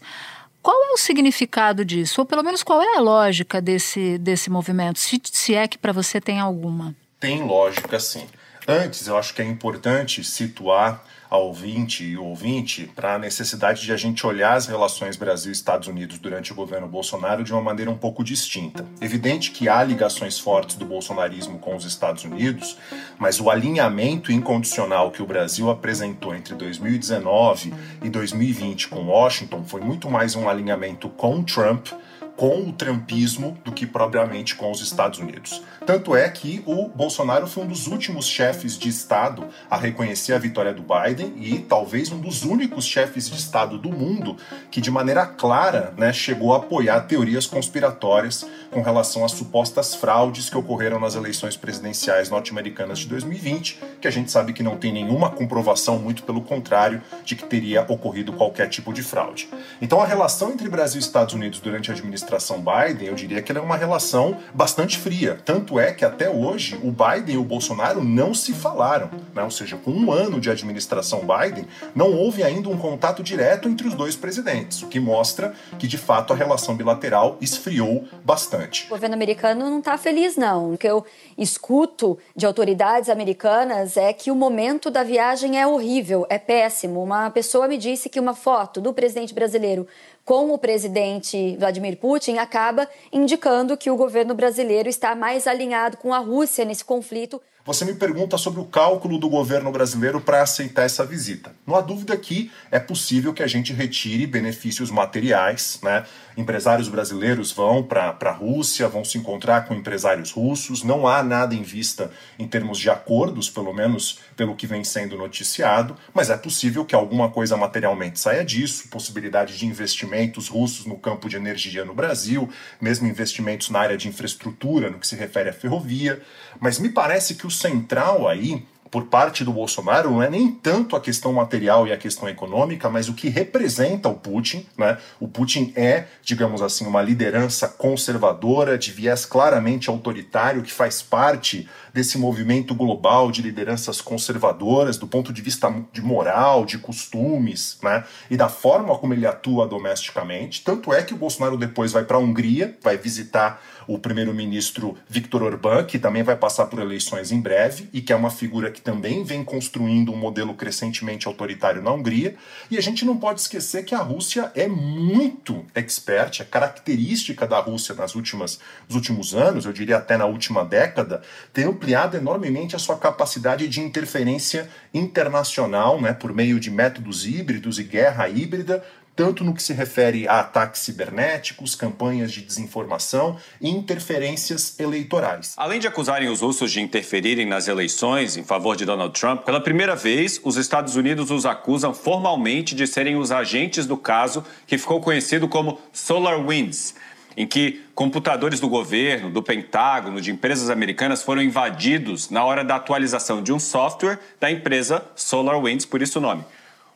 Qual 0.66 0.84
é 0.84 0.94
o 0.94 0.98
significado 0.98 1.86
disso? 1.86 2.22
Ou 2.22 2.26
pelo 2.26 2.42
menos 2.42 2.64
qual 2.64 2.82
é 2.82 2.98
a 2.98 3.00
lógica 3.00 3.62
desse, 3.62 4.18
desse 4.18 4.50
movimento, 4.50 4.98
se, 4.98 5.22
se 5.24 5.54
é 5.54 5.68
que 5.68 5.78
para 5.78 5.92
você 5.92 6.20
tem 6.20 6.40
alguma? 6.40 6.96
Tem 7.20 7.44
lógica, 7.44 8.00
sim. 8.00 8.26
Antes, 8.68 9.06
eu 9.06 9.16
acho 9.16 9.36
que 9.36 9.44
é 9.44 9.46
importante 9.46 10.24
situar 10.24 11.06
ao 11.36 11.48
ouvinte 11.48 12.04
e 12.04 12.18
ouvinte 12.18 12.90
para 12.96 13.16
a 13.16 13.20
necessidade 13.20 13.82
de 13.82 13.92
a 13.92 13.98
gente 13.98 14.26
olhar 14.26 14.54
as 14.54 14.68
relações 14.68 15.18
Brasil 15.18 15.52
Estados 15.52 15.88
Unidos 15.88 16.18
durante 16.18 16.52
o 16.52 16.56
governo 16.56 16.88
Bolsonaro 16.88 17.44
de 17.44 17.52
uma 17.52 17.62
maneira 17.62 17.92
um 17.92 17.98
pouco 17.98 18.24
distinta. 18.24 18.86
Evidente 19.02 19.52
que 19.52 19.68
há 19.68 19.84
ligações 19.84 20.40
fortes 20.40 20.78
do 20.78 20.86
bolsonarismo 20.86 21.60
com 21.60 21.76
os 21.76 21.84
Estados 21.84 22.24
Unidos, 22.24 22.78
mas 23.20 23.40
o 23.40 23.50
alinhamento 23.50 24.32
incondicional 24.32 25.12
que 25.12 25.22
o 25.22 25.26
Brasil 25.26 25.70
apresentou 25.70 26.34
entre 26.34 26.56
2019 26.56 27.74
e 28.02 28.10
2020 28.10 28.88
com 28.88 29.02
Washington 29.08 29.64
foi 29.66 29.82
muito 29.82 30.10
mais 30.10 30.36
um 30.36 30.48
alinhamento 30.48 31.10
com 31.10 31.44
Trump 31.44 31.88
com 32.36 32.68
o 32.68 32.74
trumpismo 32.74 33.58
do 33.64 33.72
que 33.72 33.86
propriamente 33.86 34.56
com 34.56 34.70
os 34.70 34.82
Estados 34.82 35.20
Unidos. 35.20 35.62
Tanto 35.86 36.16
é 36.16 36.28
que 36.30 36.62
o 36.66 36.90
Bolsonaro 36.90 37.48
foi 37.48 37.64
um 37.64 37.68
dos 37.68 37.88
últimos 37.88 38.28
chefes 38.28 38.78
de 38.78 38.90
Estado 38.90 39.48
a 39.70 39.78
reconhecer 39.78 40.34
a 40.34 40.40
vitória 40.40 40.74
do 40.74 40.84
Biden 40.84 41.34
e 41.38 41.60
talvez 41.60 42.12
um 42.12 42.20
dos 42.20 42.44
únicos 42.44 42.86
chefes 42.86 43.30
de 43.30 43.38
Estado 43.38 43.78
do 43.78 43.90
mundo 43.90 44.36
que, 44.70 44.82
de 44.82 44.92
maneira 44.92 45.26
clara, 45.26 45.94
né, 45.98 46.12
chegou 46.12 46.54
a 46.54 46.58
apoiar 46.58 47.02
teorias 47.02 47.46
conspiratórias 47.46 48.46
com 48.72 48.82
relação 48.82 49.24
às 49.24 49.32
supostas 49.32 49.96
fraudes 49.96 50.50
que 50.50 50.58
ocorreram 50.58 51.00
nas 51.00 51.16
eleições 51.16 51.56
presidenciais 51.56 52.30
norte-americanas 52.30 53.00
de 53.00 53.08
2020, 53.08 53.80
que 54.02 54.08
a 54.08 54.12
gente 54.12 54.32
sabe 54.32 54.52
que 54.52 54.64
não 54.64 54.78
tem 54.78 54.92
nenhuma 54.92 55.30
comprovação, 55.30 56.00
muito 56.00 56.24
pelo 56.24 56.42
contrário, 56.42 57.02
de 57.24 57.36
que 57.36 57.46
teria 57.46 57.86
ocorrido 57.88 58.34
qualquer 58.34 58.68
tipo 58.68 58.92
de 58.92 59.02
fraude. 59.02 59.48
Então, 59.82 60.02
a 60.02 60.06
relação 60.06 60.52
entre 60.52 60.68
Brasil 60.68 61.00
e 61.00 61.04
Estados 61.04 61.34
Unidos 61.34 61.60
durante 61.60 61.92
a 61.92 61.94
administração 61.94 62.25
administração 62.26 62.62
Biden, 62.62 63.08
eu 63.08 63.16
diria 63.16 63.42
que 63.42 63.52
ela 63.52 63.60
é 63.60 63.64
uma 63.64 63.78
relação 63.78 64.38
bastante 64.54 64.98
fria. 64.98 65.40
Tanto 65.46 65.80
é 65.80 65.94
que 65.94 66.04
até 66.04 66.30
hoje 66.30 66.80
o 66.84 66.92
Biden 66.92 67.36
e 67.36 67.38
o 67.38 67.44
Bolsonaro 67.44 68.04
não 68.04 68.34
se 68.34 68.54
falaram. 68.54 69.10
Né? 69.34 69.44
Ou 69.44 69.52
seja, 69.52 69.78
com 69.78 69.92
um 69.92 70.12
ano 70.12 70.42
de 70.42 70.50
administração 70.50 71.22
Biden, 71.22 71.68
não 71.94 72.12
houve 72.12 72.44
ainda 72.44 72.68
um 72.70 72.78
contato 72.78 73.22
direto 73.22 73.70
entre 73.70 73.88
os 73.88 73.94
dois 73.94 74.16
presidentes, 74.16 74.82
o 74.82 74.88
que 74.88 75.00
mostra 75.00 75.54
que 75.78 75.88
de 75.88 75.98
fato 75.98 76.34
a 76.34 76.36
relação 76.36 76.76
bilateral 76.76 77.38
esfriou 77.40 78.06
bastante. 78.24 78.86
O 78.88 78.90
governo 78.90 79.16
americano 79.16 79.70
não 79.70 79.80
está 79.80 79.98
feliz, 79.98 80.36
não. 80.36 80.74
O 80.74 80.78
que 80.78 80.88
eu 80.88 81.06
escuto 81.38 82.18
de 82.36 82.46
autoridades 82.46 83.10
americanas 83.10 83.98
é 83.98 84.12
que 84.12 84.32
o 84.32 84.36
momento 84.36 84.90
da 84.90 85.04
viagem 85.04 85.60
é 85.60 85.68
horrível, 85.68 86.26
é 86.30 86.40
péssimo. 86.40 87.04
Uma 87.04 87.30
pessoa 87.30 87.68
me 87.68 87.78
disse 87.78 88.10
que 88.10 88.20
uma 88.20 88.34
foto 88.34 88.82
do 88.82 88.94
presidente 88.94 89.34
brasileiro 89.34 89.88
com 90.26 90.52
o 90.52 90.58
presidente 90.58 91.56
Vladimir 91.58 91.98
Putin 91.98 92.38
acaba 92.38 92.90
indicando 93.14 93.78
que 93.78 93.92
o 93.92 93.96
governo 93.96 94.34
brasileiro 94.34 94.90
está 94.90 95.16
mais 95.16 95.46
alinhado 95.46 95.98
com 95.98 96.12
a 96.12 96.18
Rússia 96.18 96.66
nesse 96.66 96.84
conflito. 96.84 97.40
Você 97.64 97.86
me 97.86 97.94
pergunta 97.94 98.38
sobre 98.38 98.60
o 98.60 98.66
cálculo 98.66 99.18
do 99.18 99.30
governo 99.30 99.72
brasileiro 99.72 100.20
para 100.20 100.42
aceitar 100.42 100.84
essa 100.84 101.06
visita. 101.06 101.52
Não 101.66 101.76
há 101.76 101.82
dúvida 101.82 102.16
que 102.18 102.52
é 102.72 102.80
possível 102.80 103.34
que 103.34 103.42
a 103.42 103.48
gente 103.48 103.72
retire 103.72 104.28
benefícios 104.28 104.92
materiais, 104.92 105.80
né? 105.82 106.06
Empresários 106.38 106.90
brasileiros 106.90 107.52
vão 107.52 107.82
para 107.82 108.18
a 108.20 108.32
Rússia, 108.32 108.90
vão 108.90 109.06
se 109.06 109.18
encontrar 109.18 109.68
com 109.68 109.74
empresários 109.74 110.32
russos, 110.32 110.84
não 110.84 111.08
há 111.08 111.24
nada 111.24 111.56
em 111.56 111.64
vista 111.64 112.12
em 112.38 112.48
termos 112.48 112.78
de 112.78 112.90
acordos, 112.90 113.50
pelo 113.50 113.74
menos 113.74 114.20
pelo 114.36 114.56
que 114.56 114.68
vem 114.68 114.84
sendo 114.84 115.18
noticiado, 115.18 115.96
mas 116.14 116.30
é 116.30 116.36
possível 116.36 116.84
que 116.84 116.94
alguma 116.94 117.30
coisa 117.30 117.56
materialmente 117.56 118.20
saia 118.20 118.44
disso, 118.44 118.90
possibilidade 118.90 119.58
de 119.58 119.66
investimentos 119.66 120.50
russos 120.50 120.86
no 120.86 120.98
campo 120.98 121.30
de 121.30 121.38
energia 121.38 121.86
no 121.86 121.94
Brasil, 121.94 122.50
mesmo 122.82 123.08
investimentos 123.08 123.70
na 123.70 123.80
área 123.80 123.98
de 123.98 124.10
infraestrutura, 124.10 124.90
no 124.90 125.00
que 125.00 125.08
se 125.08 125.16
refere 125.16 125.50
à 125.50 125.54
ferrovia. 125.54 126.22
Mas 126.60 126.80
me 126.80 126.90
parece 126.90 127.36
que 127.36 127.48
o 127.48 127.52
central 127.52 128.28
aí 128.28 128.66
por 128.96 129.08
parte 129.08 129.44
do 129.44 129.52
Bolsonaro 129.52 130.10
não 130.10 130.24
é 130.24 130.30
nem 130.30 130.50
tanto 130.50 130.96
a 130.96 131.02
questão 131.02 131.34
material 131.34 131.86
e 131.86 131.92
a 131.92 131.98
questão 131.98 132.30
econômica, 132.30 132.90
mas 132.90 133.10
o 133.10 133.14
que 133.14 133.28
representa 133.28 134.08
o 134.08 134.14
Putin. 134.14 134.66
Né? 134.78 134.98
O 135.20 135.28
Putin 135.28 135.74
é, 135.76 136.06
digamos 136.24 136.62
assim, 136.62 136.88
uma 136.88 137.02
liderança 137.02 137.68
conservadora, 137.68 138.78
de 138.78 138.94
viés 138.94 139.26
claramente 139.26 139.90
autoritário, 139.90 140.64
que 140.64 140.72
faz 140.72 141.02
parte 141.02 141.68
desse 141.94 142.18
movimento 142.18 142.74
global 142.74 143.32
de 143.32 143.42
lideranças 143.42 144.00
conservadoras, 144.00 144.98
do 144.98 145.08
ponto 145.08 145.34
de 145.34 145.42
vista 145.42 145.70
de 145.92 146.02
moral, 146.02 146.66
de 146.66 146.78
costumes, 146.78 147.78
né? 147.84 148.06
e 148.32 148.38
da 148.38 148.48
forma 148.48 148.98
como 148.98 149.14
ele 149.14 149.28
atua 149.28 149.68
domesticamente. 149.68 150.64
Tanto 150.64 150.94
é 150.94 151.04
que 151.04 151.14
o 151.14 151.18
Bolsonaro 151.18 151.58
depois 151.58 151.92
vai 151.92 152.06
para 152.06 152.16
a 152.16 152.20
Hungria, 152.22 152.78
vai 152.82 152.98
visitar 152.98 153.62
o 153.88 154.00
primeiro-ministro 154.00 154.98
Viktor 155.08 155.44
Orbán, 155.44 155.84
que 155.86 156.00
também 156.00 156.24
vai 156.24 156.36
passar 156.36 156.66
por 156.66 156.80
eleições 156.80 157.32
em 157.32 157.40
breve 157.40 157.90
e 157.94 158.02
que 158.02 158.12
é 158.12 158.16
uma 158.16 158.30
figura 158.30 158.72
que 158.72 158.82
também 158.82 159.24
vem 159.24 159.44
construindo 159.44 160.12
um 160.12 160.16
modelo 160.16 160.54
crescentemente 160.54 161.28
autoritário 161.28 161.82
na 161.82 161.92
Hungria. 161.92 162.36
E 162.70 162.78
a 162.78 162.82
gente 162.82 163.06
não 163.06 163.18
pode 163.18 163.42
esquecer 163.42 163.84
que 163.84 163.96
a 163.96 164.00
Rússia 164.00 164.52
é 164.56 164.68
muito 164.68 165.66
expert, 165.74 166.42
é 166.42 166.46
característica 166.46 167.48
da 167.48 167.60
Rússia 167.60 167.96
nas 167.96 168.16
últimas, 168.16 168.60
nos 168.88 168.96
últimos 168.96 169.34
anos, 169.34 169.66
eu 169.66 169.74
diria 169.74 169.98
até 169.98 170.18
na 170.18 170.26
última 170.26 170.64
década, 170.64 171.22
tem 171.54 171.66
ampliado 171.66 172.18
enormemente 172.18 172.76
a 172.76 172.80
sua 172.80 172.98
capacidade 172.98 173.68
de 173.68 173.82
interferência 173.82 174.70
internacional, 174.94 176.02
né, 176.02 176.14
por 176.14 176.34
meio 176.34 176.60
de 176.60 176.72
métodos 176.72 177.26
híbridos 177.26 177.80
e 177.80 177.84
guerra 177.84 178.28
híbrida, 178.28 178.84
tanto 179.16 179.44
no 179.44 179.54
que 179.54 179.64
se 179.64 179.74
refere 179.74 180.28
a 180.28 180.42
ataques 180.42 180.82
cibernéticos, 180.82 181.74
campanhas 181.74 182.32
de 182.32 182.42
desinformação 182.42 183.38
e 183.62 183.70
interferências 183.70 184.78
eleitorais. 184.80 185.54
Além 185.58 185.80
de 185.80 185.88
acusarem 185.88 186.28
os 186.28 186.42
russos 186.42 186.72
de 186.72 186.82
interferirem 186.82 187.46
nas 187.46 187.68
eleições 187.68 188.36
em 188.36 188.44
favor 188.44 188.76
de 188.76 188.86
Donald 188.86 189.18
Trump, 189.18 189.44
pela 189.44 189.62
primeira 189.62 189.96
vez, 189.96 190.40
os 190.44 190.58
Estados 190.58 190.96
Unidos 190.96 191.32
os 191.32 191.46
acusam 191.46 191.94
formalmente 191.94 192.76
de 192.76 192.86
serem 192.86 193.16
os 193.16 193.32
agentes 193.32 193.86
do 193.86 193.96
caso 193.96 194.44
que 194.68 194.78
ficou 194.78 195.00
conhecido 195.00 195.48
como 195.48 195.80
SolarWinds 195.94 196.96
em 197.38 197.46
que 197.46 197.84
computadores 197.94 198.60
do 198.60 198.70
governo, 198.70 199.30
do 199.30 199.44
Pentágono, 199.44 200.22
de 200.22 200.32
empresas 200.32 200.70
americanas 200.70 201.22
foram 201.22 201.42
invadidos 201.42 202.30
na 202.30 202.44
hora 202.44 202.64
da 202.64 202.76
atualização 202.76 203.44
de 203.44 203.52
um 203.52 203.60
software 203.60 204.20
da 204.40 204.50
empresa 204.50 205.06
SolarWinds, 205.16 205.86
por 205.86 206.02
isso 206.02 206.20
o 206.20 206.22
nome. 206.22 206.46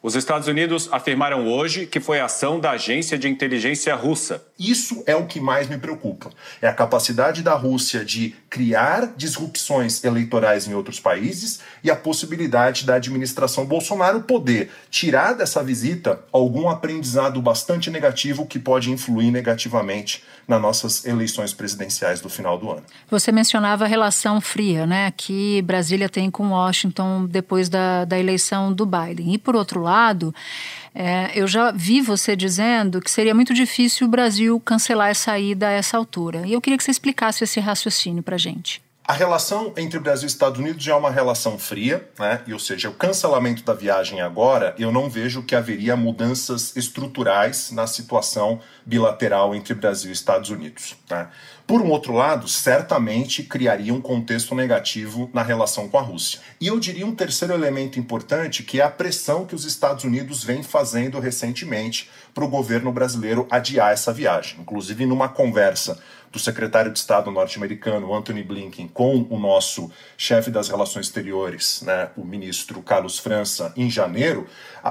Os 0.01 0.15
Estados 0.15 0.47
Unidos 0.47 0.87
afirmaram 0.91 1.47
hoje 1.47 1.85
que 1.85 1.99
foi 1.99 2.21
ação 2.21 2.59
da 2.59 2.71
agência 2.71 3.17
de 3.17 3.27
inteligência 3.27 3.93
russa. 3.95 4.48
Isso 4.59 5.03
é 5.07 5.15
o 5.15 5.25
que 5.25 5.39
mais 5.39 5.67
me 5.69 5.77
preocupa. 5.77 6.29
É 6.61 6.67
a 6.67 6.73
capacidade 6.73 7.41
da 7.41 7.53
Rússia 7.53 8.03
de 8.03 8.35
criar 8.49 9.13
disrupções 9.15 10.03
eleitorais 10.03 10.67
em 10.67 10.73
outros 10.73 10.99
países 10.99 11.61
e 11.83 11.89
a 11.89 11.95
possibilidade 11.95 12.85
da 12.85 12.95
administração 12.95 13.65
Bolsonaro 13.65 14.21
poder 14.21 14.71
tirar 14.89 15.33
dessa 15.33 15.63
visita 15.63 16.19
algum 16.31 16.67
aprendizado 16.67 17.41
bastante 17.41 17.89
negativo 17.89 18.45
que 18.45 18.59
pode 18.59 18.91
influir 18.91 19.31
negativamente 19.31 20.23
nas 20.47 20.61
nossas 20.61 21.05
eleições 21.05 21.53
presidenciais 21.53 22.19
do 22.21 22.29
final 22.29 22.57
do 22.57 22.71
ano. 22.71 22.83
Você 23.09 23.31
mencionava 23.31 23.85
a 23.85 23.87
relação 23.87 24.41
fria, 24.41 24.85
né, 24.85 25.13
que 25.15 25.61
Brasília 25.61 26.09
tem 26.09 26.29
com 26.29 26.49
Washington 26.49 27.25
depois 27.25 27.69
da, 27.69 28.03
da 28.05 28.19
eleição 28.19 28.73
do 28.73 28.85
Biden. 28.85 29.33
E 29.33 29.37
por 29.37 29.55
outro 29.55 29.81
lado, 29.81 30.19
lado, 30.19 30.33
é, 31.01 31.31
eu 31.33 31.47
já 31.47 31.71
vi 31.71 32.01
você 32.01 32.35
dizendo 32.35 32.99
que 32.99 33.09
seria 33.09 33.33
muito 33.33 33.53
difícil 33.53 34.05
o 34.05 34.09
Brasil 34.09 34.59
cancelar 34.59 35.07
essa 35.07 35.39
ida 35.39 35.69
a 35.69 35.71
essa 35.71 35.95
altura. 35.95 36.45
E 36.45 36.51
eu 36.51 36.59
queria 36.59 36.77
que 36.77 36.83
você 36.83 36.91
explicasse 36.91 37.41
esse 37.41 37.57
raciocínio 37.57 38.21
para 38.21 38.37
gente. 38.37 38.81
A 39.09 39.13
relação 39.13 39.73
entre 39.75 39.97
Brasil 39.97 40.27
e 40.27 40.31
Estados 40.31 40.59
Unidos 40.59 40.83
já 40.83 40.93
é 40.93 40.95
uma 40.95 41.09
relação 41.09 41.57
fria, 41.57 42.07
né? 42.19 42.43
E, 42.45 42.53
ou 42.53 42.59
seja, 42.59 42.89
o 42.89 42.93
cancelamento 42.93 43.63
da 43.63 43.73
viagem 43.73 44.21
agora, 44.21 44.75
eu 44.77 44.91
não 44.91 45.09
vejo 45.09 45.41
que 45.41 45.55
haveria 45.55 45.95
mudanças 45.95 46.75
estruturais 46.75 47.71
na 47.71 47.87
situação 47.87 48.59
bilateral 48.85 49.55
entre 49.55 49.73
Brasil 49.73 50.11
e 50.11 50.13
Estados 50.13 50.51
Unidos. 50.51 50.95
Né? 51.09 51.27
Por 51.65 51.81
um 51.81 51.89
outro 51.89 52.13
lado, 52.13 52.47
certamente 52.47 53.41
criaria 53.41 53.91
um 53.91 53.99
contexto 53.99 54.53
negativo 54.53 55.27
na 55.33 55.41
relação 55.41 55.89
com 55.89 55.97
a 55.97 56.01
Rússia. 56.01 56.39
E 56.61 56.67
eu 56.67 56.79
diria 56.79 57.05
um 57.05 57.15
terceiro 57.15 57.55
elemento 57.55 57.99
importante, 57.99 58.61
que 58.61 58.79
é 58.79 58.83
a 58.83 58.91
pressão 58.91 59.43
que 59.43 59.55
os 59.55 59.65
Estados 59.65 60.03
Unidos 60.03 60.43
vem 60.43 60.61
fazendo 60.61 61.19
recentemente 61.19 62.11
para 62.31 62.45
o 62.45 62.47
governo 62.47 62.91
brasileiro 62.91 63.47
adiar 63.49 63.91
essa 63.91 64.13
viagem. 64.13 64.59
Inclusive, 64.61 65.07
numa 65.07 65.29
conversa 65.29 65.99
do 66.31 66.39
secretário 66.39 66.91
de 66.91 66.99
Estado 66.99 67.31
norte-americano, 67.31 68.13
Anthony 68.13 68.43
Blinken, 68.43 68.87
com 68.87 69.25
o 69.29 69.39
nosso 69.39 69.91
chefe 70.17 70.51
das 70.51 70.69
relações 70.69 71.07
exteriores, 71.07 71.81
né, 71.81 72.09
o 72.15 72.23
ministro 72.23 72.81
Carlos 72.81 73.17
França, 73.17 73.73
em 73.75 73.89
janeiro, 73.89 74.47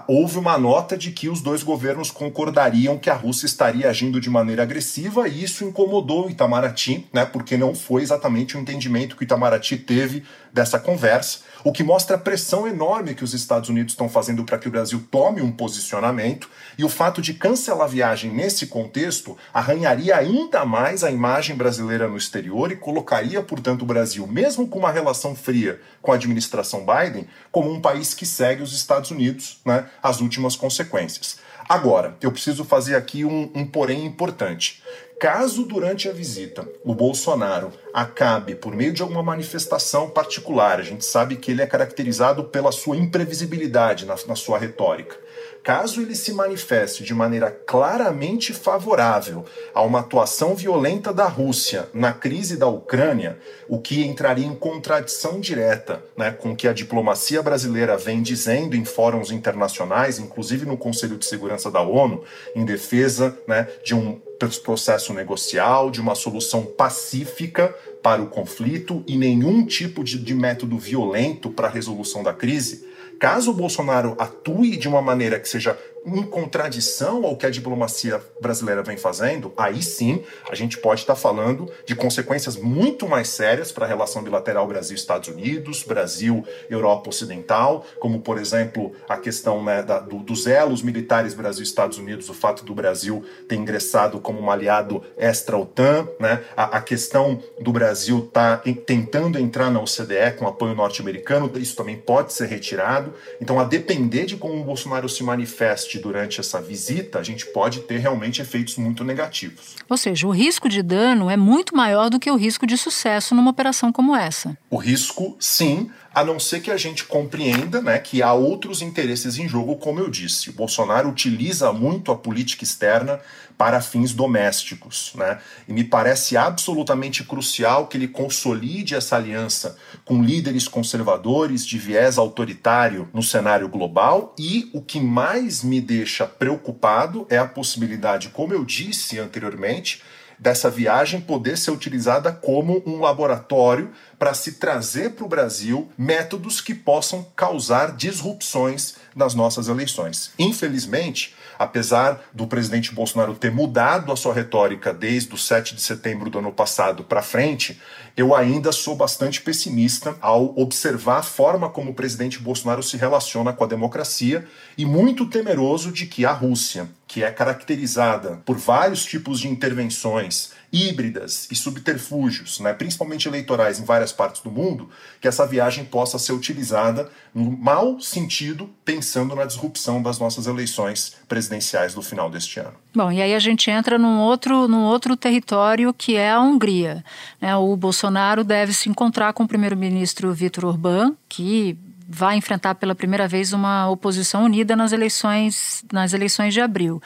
houve 0.07 0.39
uma 0.39 0.59
nota 0.59 0.97
de 0.97 1.13
que 1.13 1.29
os 1.29 1.41
dois 1.41 1.63
governos 1.63 2.11
concordariam 2.11 2.99
que 2.99 3.11
a 3.11 3.15
Rússia 3.15 3.47
estaria 3.47 3.89
agindo 3.89 4.21
de 4.21 4.29
maneira 4.29 4.63
agressiva 4.63 5.29
e 5.29 5.43
isso 5.43 5.65
incomodou 5.65 6.27
o 6.27 6.31
Itamaraty, 6.31 7.07
né, 7.13 7.25
porque 7.25 7.57
não 7.57 7.75
foi 7.75 8.03
exatamente 8.03 8.57
o 8.57 8.61
entendimento 8.61 9.17
que 9.17 9.23
o 9.23 9.25
Itamaraty 9.25 9.77
teve 9.77 10.25
dessa 10.53 10.79
conversa, 10.79 11.41
o 11.65 11.73
que 11.73 11.83
mostra 11.83 12.17
a 12.17 12.19
pressão 12.19 12.67
enorme 12.67 13.15
que 13.15 13.25
os 13.25 13.35
Estados 13.35 13.69
Unidos 13.69 13.93
estão 13.93 14.09
fazendo 14.09 14.45
para 14.45 14.59
que 14.59 14.69
o 14.69 14.71
Brasil 14.71 15.05
tome 15.11 15.43
um 15.43 15.51
posicionamento 15.51 16.49
e 16.77 16.85
o 16.85 16.89
fato 16.89 17.21
de 17.21 17.35
cancelar 17.35 17.87
a 17.87 17.91
viagem 17.91 18.33
nesse 18.33 18.67
contexto 18.67 19.37
arranharia 19.53 20.17
ainda 20.17 20.65
mais 20.65 21.03
a 21.03 21.11
imagem 21.11 21.57
brasileira 21.57 22.09
no 22.09 22.17
exterior 22.17 22.71
e 22.71 22.77
colocaria, 22.77 23.43
portanto, 23.43 23.83
o 23.83 23.87
Brasil, 23.87 24.27
mesmo 24.27 24.69
com 24.69 24.79
uma 24.79 24.91
relação 24.91 25.35
fria 25.35 25.81
com 26.01 26.13
a 26.13 26.15
administração 26.15 26.87
Biden, 26.87 27.27
como 27.51 27.71
um 27.71 27.81
país 27.81 28.15
que 28.15 28.25
segue 28.25 28.63
os 28.63 28.73
Estados 28.73 29.11
Unidos, 29.11 29.61
né, 29.65 29.87
as 30.03 30.21
últimas 30.21 30.57
consequências. 30.57 31.39
Agora, 31.69 32.17
eu 32.23 32.33
preciso 32.33 32.65
fazer 32.65 32.97
aqui 32.97 33.27
um, 33.27 33.51
um 33.55 33.67
porém 33.67 34.07
importante. 34.07 34.83
Caso 35.19 35.65
durante 35.65 36.09
a 36.09 36.13
visita 36.13 36.69
o 36.85 36.95
Bolsonaro 36.95 37.73
acabe 37.93 38.55
por 38.55 38.77
meio 38.77 38.93
de 38.93 39.03
alguma 39.03 39.23
manifestação 39.23 40.09
particular, 40.09 40.79
a 40.79 40.85
gente 40.85 41.05
sabe 41.05 41.35
que 41.35 41.51
ele 41.51 41.61
é 41.61 41.67
caracterizado 41.67 42.45
pela 42.45 42.71
sua 42.71 42.97
imprevisibilidade 42.97 44.07
na, 44.07 44.15
na 44.29 44.37
sua 44.37 44.59
retórica. 44.59 45.17
Caso 45.61 46.01
ele 46.01 46.15
se 46.15 46.33
manifeste 46.33 47.03
de 47.03 47.13
maneira 47.13 47.51
claramente 47.51 48.55
favorável 48.55 49.45
a 49.75 49.83
uma 49.83 50.01
atuação 50.01 50.55
violenta 50.55 51.13
da 51.13 51.27
Rússia 51.27 51.89
na 51.93 52.13
crise 52.13 52.57
da 52.57 52.69
Ucrânia, 52.69 53.39
o 53.69 53.81
que 53.81 54.05
entraria 54.07 54.47
em 54.47 54.55
contradição 54.55 55.41
direta 55.41 56.03
né, 56.17 56.31
com 56.31 56.53
o 56.53 56.57
que 56.57 56.69
a 56.69 56.73
diplomacia 56.73 57.43
brasileira 57.43 57.97
vem 57.97 58.23
dizendo 58.23 58.77
em 58.77 58.85
fóruns 58.85 59.33
internacionais, 59.33 60.21
inclusive 60.21 60.65
no 60.65 60.77
Conselho 60.77 61.19
de 61.19 61.27
Segurança 61.27 61.71
da 61.73 61.83
ONU, 61.83 62.23
em 62.55 62.65
defesa 62.65 63.37
né, 63.47 63.69
de 63.85 63.97
um 63.97 64.21
processo 64.63 65.13
negocial, 65.13 65.91
de 65.91 66.01
uma 66.01 66.15
solução 66.15 66.65
pacífica 66.65 67.75
para 68.03 68.23
o 68.23 68.29
conflito 68.29 69.03
e 69.07 69.17
nenhum 69.17 69.67
tipo 69.67 70.05
de, 70.05 70.19
de 70.19 70.35
método 70.35 70.79
violento 70.79 71.51
para 71.51 71.69
a 71.69 71.71
resolução 71.71 72.23
da 72.23 72.33
crise, 72.33 72.87
caso 73.19 73.51
o 73.51 73.55
Bolsonaro 73.55 74.15
atue 74.19 74.77
de 74.77 74.89
uma 74.89 75.03
maneira 75.03 75.41
que 75.41 75.49
seja 75.49 75.77
em 76.17 76.23
contradição 76.23 77.25
ao 77.25 77.37
que 77.37 77.47
a 77.47 77.51
diplomacia 77.51 78.21
brasileira 78.41 78.83
vem 78.83 78.97
fazendo, 78.97 79.53
aí 79.57 79.83
sim 79.83 80.25
a 80.51 80.55
gente 80.55 80.79
pode 80.79 81.01
estar 81.01 81.17
falando 81.17 81.71
de 81.85 81.95
consequências 81.95 82.57
muito 82.57 83.09
mais 83.09 83.29
sérias 83.29 83.73
para 83.73 83.85
a 83.85 83.89
relação 83.89 84.23
bilateral 84.23 84.67
Brasil-Estados 84.67 85.29
Unidos, 85.29 85.83
Brasil-Europa 85.83 87.11
Ocidental, 87.11 87.85
como, 87.99 88.21
por 88.21 88.39
exemplo, 88.39 88.93
a 89.09 89.17
questão 89.17 89.63
né, 89.63 89.83
da, 89.83 89.99
do, 89.99 90.19
dos 90.19 90.47
elos 90.47 90.83
militares 90.83 91.35
Brasil-Estados 91.35 91.99
Unidos, 91.99 92.29
o 92.29 92.35
fato 92.35 92.65
do 92.65 92.75
Brasil 92.75 93.25
ter 93.47 93.57
ingressado 93.57 94.21
como 94.21 94.41
um 94.41 94.51
aliado 94.51 95.03
extra-OTAN, 95.17 96.09
né, 96.19 96.43
a, 96.57 96.79
a, 96.79 96.81
questão 96.81 97.43
do 97.61 97.73
Brasil 97.73 98.25
estar 98.27 98.59
tá 98.59 98.73
tentando 98.87 99.39
entrar 99.39 99.71
na 99.71 99.81
OCDE 99.81 100.37
com 100.39 100.47
apoio 100.47 100.75
norte-americano, 100.75 101.51
isso 101.57 101.77
também 101.77 101.97
pode 101.97 102.33
ser 102.33 102.47
retirado. 102.47 103.13
Então, 103.41 103.59
a 103.59 103.65
depender 103.65 104.25
de 104.25 104.37
como 104.37 104.61
o 104.61 104.65
Bolsonaro 104.65 105.09
se 105.09 105.23
manifeste 105.23 105.98
durante 105.99 106.41
essa 106.41 106.61
visita, 106.61 107.19
a 107.19 107.23
gente 107.23 107.47
pode 107.47 107.81
ter 107.81 107.99
realmente 107.99 108.41
efeitos 108.41 108.77
muito 108.77 109.05
negativos. 109.05 109.77
Ou 109.89 109.97
seja, 109.97 110.27
o 110.27 110.31
risco 110.31 110.69
de 110.69 110.83
dano 110.83 111.31
é 111.31 111.37
muito 111.37 111.77
maior 111.77 112.09
do 112.09 112.19
que 112.19 112.31
o 112.31 112.37
risco 112.37 112.67
de 112.67 112.77
sucesso 112.77 113.35
numa 113.35 113.51
operação 113.51 113.93
como 113.93 114.15
essa. 114.15 114.57
O 114.71 114.77
risco, 114.77 115.37
sim, 115.41 115.91
a 116.15 116.25
não 116.25 116.41
ser 116.41 116.61
que 116.61 116.71
a 116.71 116.77
gente 116.77 117.05
compreenda 117.05 117.81
né, 117.81 117.99
que 117.99 118.23
há 118.23 118.33
outros 118.33 118.83
interesses 118.83 119.39
em 119.39 119.49
jogo, 119.49 119.77
como 119.77 120.01
eu 120.01 120.09
disse. 120.09 120.51
O 120.51 120.53
Bolsonaro 120.53 121.09
utiliza 121.09 121.73
muito 121.73 122.11
a 122.11 122.17
política 122.17 122.65
externa 122.65 123.21
para 123.59 123.81
fins 123.81 124.15
domésticos. 124.15 125.13
Né? 125.17 125.39
E 125.67 125.73
me 125.73 125.85
parece 125.85 126.37
absolutamente 126.37 127.25
crucial 127.25 127.89
que 127.89 127.97
ele 127.97 128.09
consolide 128.09 128.95
essa 128.95 129.17
aliança 129.17 129.77
com 130.05 130.23
líderes 130.23 130.69
conservadores 130.69 131.67
de 131.67 131.77
viés 131.77 132.17
autoritário 132.17 133.09
no 133.13 133.23
cenário 133.23 133.69
global. 133.69 134.35
E 134.39 134.71
o 134.73 134.81
que 134.81 135.01
mais 135.01 135.63
me 135.63 135.81
deixa 135.81 136.27
preocupado 136.27 137.27
é 137.29 137.37
a 137.37 137.47
possibilidade, 137.47 138.29
como 138.29 138.55
eu 138.55 138.65
disse 138.65 139.19
anteriormente, 139.19 140.03
dessa 140.39 140.71
viagem 140.71 141.21
poder 141.21 141.59
ser 141.59 141.71
utilizada 141.71 142.33
como 142.33 142.83
um 142.87 143.01
laboratório 143.01 143.91
para 144.19 144.35
se 144.35 144.53
trazer 144.53 145.11
para 145.11 145.25
o 145.25 145.29
Brasil 145.29 145.89
métodos 145.97 146.61
que 146.61 146.75
possam 146.75 147.27
causar 147.37 147.97
disrupções 147.97 148.97
nas 149.15 149.35
nossas 149.35 149.69
eleições. 149.69 150.33
Infelizmente, 150.39 151.35
apesar 151.59 152.21
do 152.33 152.47
presidente 152.47 152.95
Bolsonaro 152.95 153.35
ter 153.35 153.51
mudado 153.51 154.13
a 154.13 154.17
sua 154.17 154.33
retórica 154.33 154.93
desde 154.95 155.35
o 155.35 155.39
7 155.39 155.75
de 155.75 155.83
setembro 155.83 156.31
do 156.31 156.39
ano 156.39 156.53
passado 156.53 157.03
para 157.03 157.23
frente, 157.23 157.81
eu 158.17 158.35
ainda 158.35 158.73
sou 158.73 158.97
bastante 158.97 159.41
pessimista 159.41 160.17
ao 160.21 160.59
observar 160.59 161.19
a 161.19 161.23
forma 161.23 161.69
como 161.69 161.91
o 161.91 161.95
presidente 161.95 162.39
Bolsonaro 162.39 162.83
se 162.83 162.97
relaciona 162.97 163.53
com 163.53 163.65
a 163.65 163.69
democracia 163.69 164.47
e 164.77 164.85
muito 164.85 165.27
temeroso 165.27 165.91
de 165.93 166.07
que 166.07 166.25
a 166.25 166.33
Rússia, 166.33 166.89
que 167.09 167.25
é 167.25 167.31
caracterizada 167.31 168.43
por 168.45 168.59
vários 168.59 169.05
tipos 169.05 169.41
de 169.41 169.49
intervenções 169.49 170.53
híbridas 170.71 171.49
e 171.51 171.57
subterfúgios, 171.57 172.61
né, 172.61 172.75
principalmente 172.75 173.27
eleitorais 173.27 173.81
em 173.81 173.85
várias 173.85 174.13
partes 174.13 174.43
do 174.43 174.51
mundo, 174.51 174.91
que 175.19 175.27
essa 175.27 175.47
viagem 175.47 175.87
possa 175.87 176.19
ser 176.19 176.33
utilizada 176.33 177.11
no 177.35 177.51
mau 177.51 177.99
sentido, 177.99 178.69
pensando 178.85 179.35
na 179.35 179.47
disrupção 179.47 180.03
das 180.03 180.19
nossas 180.19 180.47
eleições 180.47 181.17
presidenciais 181.27 181.95
do 181.95 182.03
final 182.03 182.29
deste 182.29 182.61
ano. 182.61 182.75
Bom, 182.95 183.11
e 183.11 183.23
aí 183.23 183.35
a 183.35 183.39
gente 183.39 183.71
entra 183.71 183.99
num 183.99 184.21
outro, 184.21 184.69
num 184.69 184.83
outro 184.83 185.17
território 185.17 185.95
que 185.95 186.17
é 186.17 186.31
a 186.31 186.41
Hungria. 186.41 187.03
Né? 187.41 187.57
O 187.57 187.75
Bolsonaro 187.75 188.45
deve 188.45 188.75
se 188.75 188.91
encontrar 188.91 189.33
com 189.33 189.45
o 189.45 189.49
primeiro-ministro 189.49 190.35
Viktor 190.35 190.67
Orbán, 190.67 191.15
que 191.27 191.79
vai 192.09 192.37
enfrentar 192.37 192.75
pela 192.77 192.95
primeira 192.95 193.29
vez 193.29 193.53
uma 193.53 193.91
oposição 193.91 194.45
unida 194.45 194.75
nas 194.75 194.93
eleições, 194.93 195.85
nas 195.93 196.15
eleições 196.15 196.55
de 196.55 196.61
abril. 196.61 197.03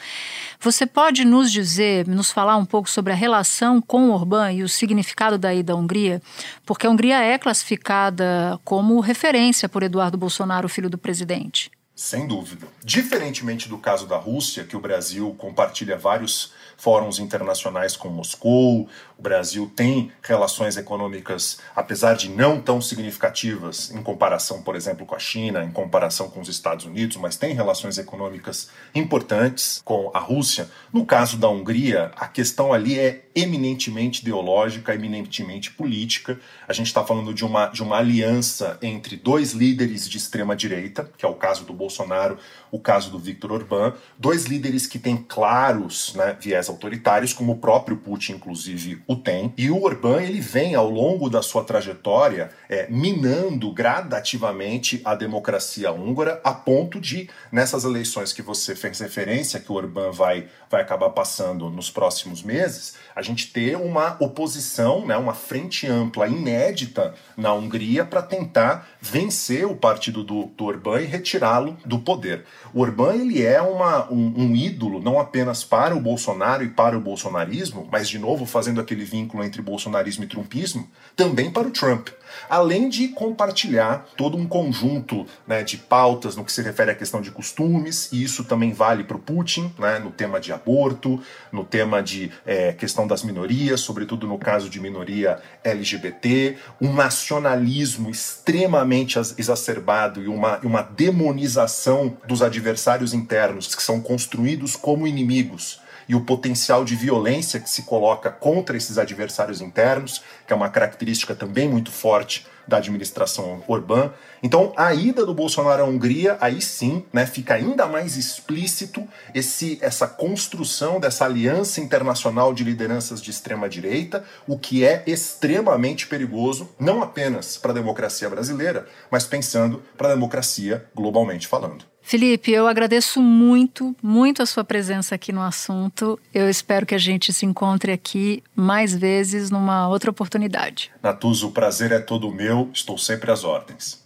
Você 0.61 0.85
pode 0.85 1.25
nos 1.25 1.51
dizer, 1.51 2.07
nos 2.07 2.31
falar 2.31 2.55
um 2.55 2.65
pouco 2.65 2.89
sobre 2.89 3.11
a 3.11 3.15
relação 3.15 3.81
com 3.81 4.11
Orbán 4.11 4.53
e 4.53 4.63
o 4.63 4.69
significado 4.69 5.37
da 5.37 5.53
ida 5.53 5.73
à 5.73 5.75
Hungria? 5.75 6.21
Porque 6.65 6.87
a 6.87 6.89
Hungria 6.89 7.19
é 7.19 7.37
classificada 7.37 8.57
como 8.63 9.01
referência 9.01 9.67
por 9.67 9.83
Eduardo 9.83 10.17
Bolsonaro, 10.17 10.69
filho 10.69 10.89
do 10.89 10.97
presidente. 10.97 11.69
Sem 11.95 12.25
dúvida. 12.25 12.67
Diferentemente 12.83 13.69
do 13.69 13.77
caso 13.77 14.07
da 14.07 14.17
Rússia, 14.17 14.63
que 14.63 14.75
o 14.75 14.79
Brasil 14.79 15.35
compartilha 15.37 15.95
vários 15.95 16.51
fóruns 16.75 17.19
internacionais 17.19 17.95
com 17.95 18.09
Moscou, 18.09 18.89
o 19.17 19.21
Brasil 19.21 19.71
tem 19.75 20.11
relações 20.21 20.77
econômicas, 20.77 21.59
apesar 21.75 22.15
de 22.15 22.29
não 22.29 22.61
tão 22.61 22.81
significativas 22.81 23.91
em 23.91 24.01
comparação, 24.01 24.61
por 24.61 24.75
exemplo, 24.75 25.05
com 25.05 25.15
a 25.15 25.19
China, 25.19 25.63
em 25.63 25.71
comparação 25.71 26.29
com 26.29 26.41
os 26.41 26.49
Estados 26.49 26.85
Unidos, 26.85 27.17
mas 27.17 27.37
tem 27.37 27.53
relações 27.53 27.97
econômicas 27.97 28.69
importantes 28.93 29.81
com 29.83 30.11
a 30.13 30.19
Rússia. 30.19 30.69
No 30.91 31.05
caso 31.05 31.37
da 31.37 31.49
Hungria, 31.49 32.11
a 32.15 32.27
questão 32.27 32.73
ali 32.73 32.99
é 32.99 33.25
eminentemente 33.35 34.21
ideológica, 34.21 34.93
eminentemente 34.93 35.71
política. 35.71 36.39
A 36.67 36.73
gente 36.73 36.87
está 36.87 37.03
falando 37.03 37.33
de 37.33 37.43
uma, 37.43 37.67
de 37.67 37.81
uma 37.81 37.97
aliança 37.97 38.77
entre 38.81 39.15
dois 39.15 39.53
líderes 39.53 40.07
de 40.07 40.17
extrema 40.17 40.55
direita, 40.55 41.09
que 41.17 41.25
é 41.25 41.27
o 41.27 41.33
caso 41.35 41.65
do 41.65 41.73
Bolsonaro, 41.73 42.37
o 42.71 42.79
caso 42.79 43.11
do 43.11 43.19
Viktor 43.19 43.51
Orbán, 43.51 43.93
dois 44.17 44.45
líderes 44.45 44.87
que 44.87 44.99
têm 44.99 45.17
claros 45.17 46.13
né, 46.15 46.35
viés 46.39 46.69
autoritários, 46.69 47.33
como 47.33 47.53
o 47.53 47.57
próprio 47.57 47.97
Putin, 47.97 48.33
inclusive, 48.33 49.02
o 49.07 49.15
tem. 49.15 49.53
E 49.57 49.69
o 49.69 49.83
Orbán 49.83 50.21
ele 50.21 50.39
vem 50.39 50.75
ao 50.75 50.89
longo 50.89 51.29
da 51.29 51.41
sua 51.41 51.63
trajetória 51.63 52.49
é, 52.69 52.87
minando 52.89 53.71
gradativamente 53.71 55.01
a 55.03 55.15
democracia 55.15 55.91
húngara, 55.91 56.39
a 56.43 56.53
ponto 56.53 56.99
de, 56.99 57.29
nessas 57.51 57.83
eleições 57.83 58.33
que 58.33 58.41
você 58.41 58.75
fez 58.75 58.99
referência, 58.99 59.59
que 59.59 59.71
o 59.71 59.75
Orbán 59.75 60.11
vai, 60.11 60.47
vai 60.69 60.81
acabar 60.81 61.09
passando 61.09 61.69
nos 61.69 61.89
próximos 61.89 62.41
meses, 62.41 62.95
a 63.15 63.21
gente 63.21 63.51
ter 63.51 63.75
uma 63.77 64.17
oposição, 64.19 65.05
né, 65.05 65.15
uma 65.17 65.33
frente 65.33 65.87
ampla 65.87 66.27
inédita 66.27 67.13
na 67.37 67.53
Hungria 67.53 68.05
para 68.05 68.21
tentar 68.21 68.87
vencer 68.99 69.65
o 69.65 69.75
partido 69.75 70.23
do, 70.23 70.45
do 70.45 70.65
Orbán 70.65 71.01
e 71.01 71.05
retirá-lo 71.05 71.77
do 71.85 71.99
poder. 71.99 72.45
O 72.73 72.81
Orbán 72.81 73.15
ele 73.15 73.43
é 73.43 73.61
uma, 73.61 74.11
um, 74.11 74.33
um, 74.35 74.55
ídolo 74.55 75.01
não 75.01 75.19
apenas 75.19 75.63
para 75.63 75.95
o 75.95 75.99
Bolsonaro 75.99 76.63
e 76.63 76.69
para 76.69 76.97
o 76.97 77.01
bolsonarismo, 77.01 77.87
mas 77.91 78.09
de 78.09 78.17
novo 78.17 78.45
fazendo 78.45 78.81
aquele 78.93 79.03
vínculo 79.03 79.43
entre 79.43 79.61
bolsonarismo 79.61 80.23
e 80.23 80.27
trumpismo, 80.27 80.87
também 81.15 81.51
para 81.51 81.67
o 81.67 81.71
Trump. 81.71 82.09
Além 82.49 82.89
de 82.89 83.09
compartilhar 83.09 84.07
todo 84.17 84.37
um 84.37 84.47
conjunto 84.47 85.25
né, 85.47 85.63
de 85.63 85.77
pautas 85.77 86.35
no 86.35 86.43
que 86.43 86.51
se 86.51 86.61
refere 86.61 86.91
à 86.91 86.95
questão 86.95 87.21
de 87.21 87.31
costumes, 87.31 88.11
e 88.11 88.23
isso 88.23 88.43
também 88.43 88.71
vale 88.71 89.03
para 89.03 89.17
o 89.17 89.19
Putin, 89.19 89.71
né, 89.77 89.99
no 89.99 90.11
tema 90.11 90.39
de 90.39 90.51
aborto, 90.51 91.21
no 91.51 91.63
tema 91.63 92.01
de 92.01 92.31
é, 92.45 92.73
questão 92.73 93.05
das 93.05 93.23
minorias, 93.23 93.81
sobretudo 93.81 94.27
no 94.27 94.37
caso 94.37 94.69
de 94.69 94.79
minoria 94.79 95.39
LGBT, 95.63 96.57
um 96.81 96.93
nacionalismo 96.93 98.09
extremamente 98.09 99.19
exacerbado 99.37 100.21
e 100.21 100.27
uma, 100.27 100.59
uma 100.59 100.81
demonização 100.81 102.17
dos 102.27 102.41
adversários 102.41 103.13
internos 103.13 103.75
que 103.75 103.83
são 103.83 104.01
construídos 104.01 104.75
como 104.75 105.07
inimigos 105.07 105.82
e 106.07 106.15
o 106.15 106.21
potencial 106.21 106.83
de 106.83 106.95
violência 106.95 107.59
que 107.59 107.69
se 107.69 107.83
coloca 107.83 108.29
contra 108.29 108.77
esses 108.77 108.97
adversários 108.97 109.61
internos, 109.61 110.21
que 110.45 110.53
é 110.53 110.55
uma 110.55 110.69
característica 110.69 111.35
também 111.35 111.67
muito 111.67 111.91
forte 111.91 112.45
da 112.67 112.77
administração 112.77 113.63
Orbán. 113.67 114.11
Então, 114.41 114.73
a 114.75 114.93
ida 114.93 115.25
do 115.25 115.33
Bolsonaro 115.33 115.83
à 115.83 115.85
Hungria, 115.85 116.37
aí 116.39 116.61
sim, 116.61 117.05
né, 117.11 117.25
fica 117.25 117.53
ainda 117.53 117.85
mais 117.87 118.17
explícito 118.17 119.07
esse, 119.33 119.77
essa 119.81 120.07
construção 120.07 120.99
dessa 120.99 121.25
aliança 121.25 121.81
internacional 121.81 122.53
de 122.53 122.63
lideranças 122.63 123.21
de 123.21 123.31
extrema 123.31 123.69
direita, 123.69 124.23
o 124.47 124.57
que 124.57 124.85
é 124.85 125.03
extremamente 125.05 126.07
perigoso, 126.07 126.69
não 126.79 127.01
apenas 127.01 127.57
para 127.57 127.71
a 127.71 127.75
democracia 127.75 128.29
brasileira, 128.29 128.87
mas 129.09 129.25
pensando 129.25 129.81
para 129.97 130.09
a 130.09 130.13
democracia 130.13 130.85
globalmente 130.95 131.47
falando. 131.47 131.92
Felipe, 132.05 132.51
eu 132.51 132.67
agradeço 132.67 133.21
muito, 133.21 133.95
muito 134.03 134.43
a 134.43 134.45
sua 134.45 134.63
presença 134.63 135.15
aqui 135.15 135.31
no 135.31 135.41
assunto. 135.41 136.19
Eu 136.33 136.49
espero 136.49 136.85
que 136.85 136.93
a 136.93 136.97
gente 136.97 137.31
se 137.31 137.45
encontre 137.45 137.93
aqui 137.93 138.43
mais 138.53 138.93
vezes 138.93 139.49
numa 139.49 139.87
outra 139.87 140.11
oportunidade. 140.11 140.91
Natuza, 141.01 141.47
o 141.47 141.51
prazer 141.51 141.93
é 141.93 141.99
todo 141.99 142.29
meu, 142.29 142.69
estou 142.73 142.97
sempre 142.97 143.31
às 143.31 143.45
ordens. 143.45 144.03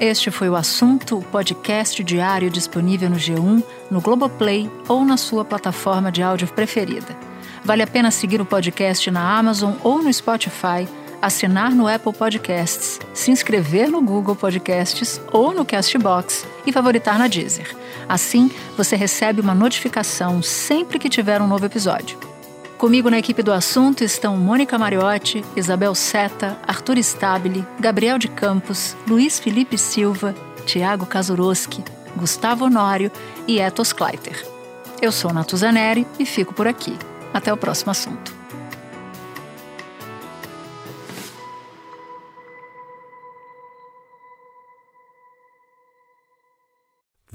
Este 0.00 0.30
foi 0.30 0.48
o 0.48 0.56
assunto, 0.56 1.24
podcast 1.30 2.02
diário 2.02 2.50
disponível 2.50 3.08
no 3.08 3.16
G1, 3.16 3.62
no 3.90 4.00
Globoplay 4.00 4.70
ou 4.88 5.04
na 5.04 5.16
sua 5.16 5.44
plataforma 5.44 6.10
de 6.10 6.22
áudio 6.22 6.48
preferida. 6.48 7.16
Vale 7.64 7.82
a 7.82 7.86
pena 7.86 8.10
seguir 8.10 8.40
o 8.40 8.46
podcast 8.46 9.10
na 9.10 9.38
Amazon 9.38 9.74
ou 9.82 10.02
no 10.02 10.12
Spotify 10.12 10.88
assinar 11.20 11.74
no 11.74 11.88
Apple 11.88 12.12
Podcasts, 12.12 13.00
se 13.12 13.30
inscrever 13.30 13.90
no 13.90 14.00
Google 14.00 14.36
Podcasts 14.36 15.20
ou 15.32 15.52
no 15.52 15.64
Castbox 15.64 16.46
e 16.66 16.72
favoritar 16.72 17.18
na 17.18 17.28
Deezer. 17.28 17.76
Assim, 18.08 18.50
você 18.76 18.96
recebe 18.96 19.40
uma 19.40 19.54
notificação 19.54 20.42
sempre 20.42 20.98
que 20.98 21.08
tiver 21.08 21.40
um 21.42 21.46
novo 21.46 21.66
episódio. 21.66 22.18
Comigo 22.78 23.10
na 23.10 23.18
equipe 23.18 23.42
do 23.42 23.52
assunto 23.52 24.04
estão 24.04 24.36
Mônica 24.36 24.78
Mariotti, 24.78 25.44
Isabel 25.56 25.94
Seta, 25.96 26.56
Arthur 26.66 26.98
Stabile, 26.98 27.66
Gabriel 27.80 28.18
de 28.18 28.28
Campos, 28.28 28.96
Luiz 29.06 29.40
Felipe 29.40 29.76
Silva, 29.76 30.34
Tiago 30.64 31.04
Kazuroski, 31.04 31.82
Gustavo 32.14 32.66
Honório 32.66 33.10
e 33.48 33.58
Etos 33.58 33.92
Kleiter. 33.92 34.46
Eu 35.02 35.10
sou 35.10 35.32
Natuzaneri 35.32 36.06
e 36.18 36.24
fico 36.24 36.54
por 36.54 36.68
aqui. 36.68 36.96
Até 37.34 37.52
o 37.52 37.56
próximo 37.56 37.90
assunto. 37.90 38.37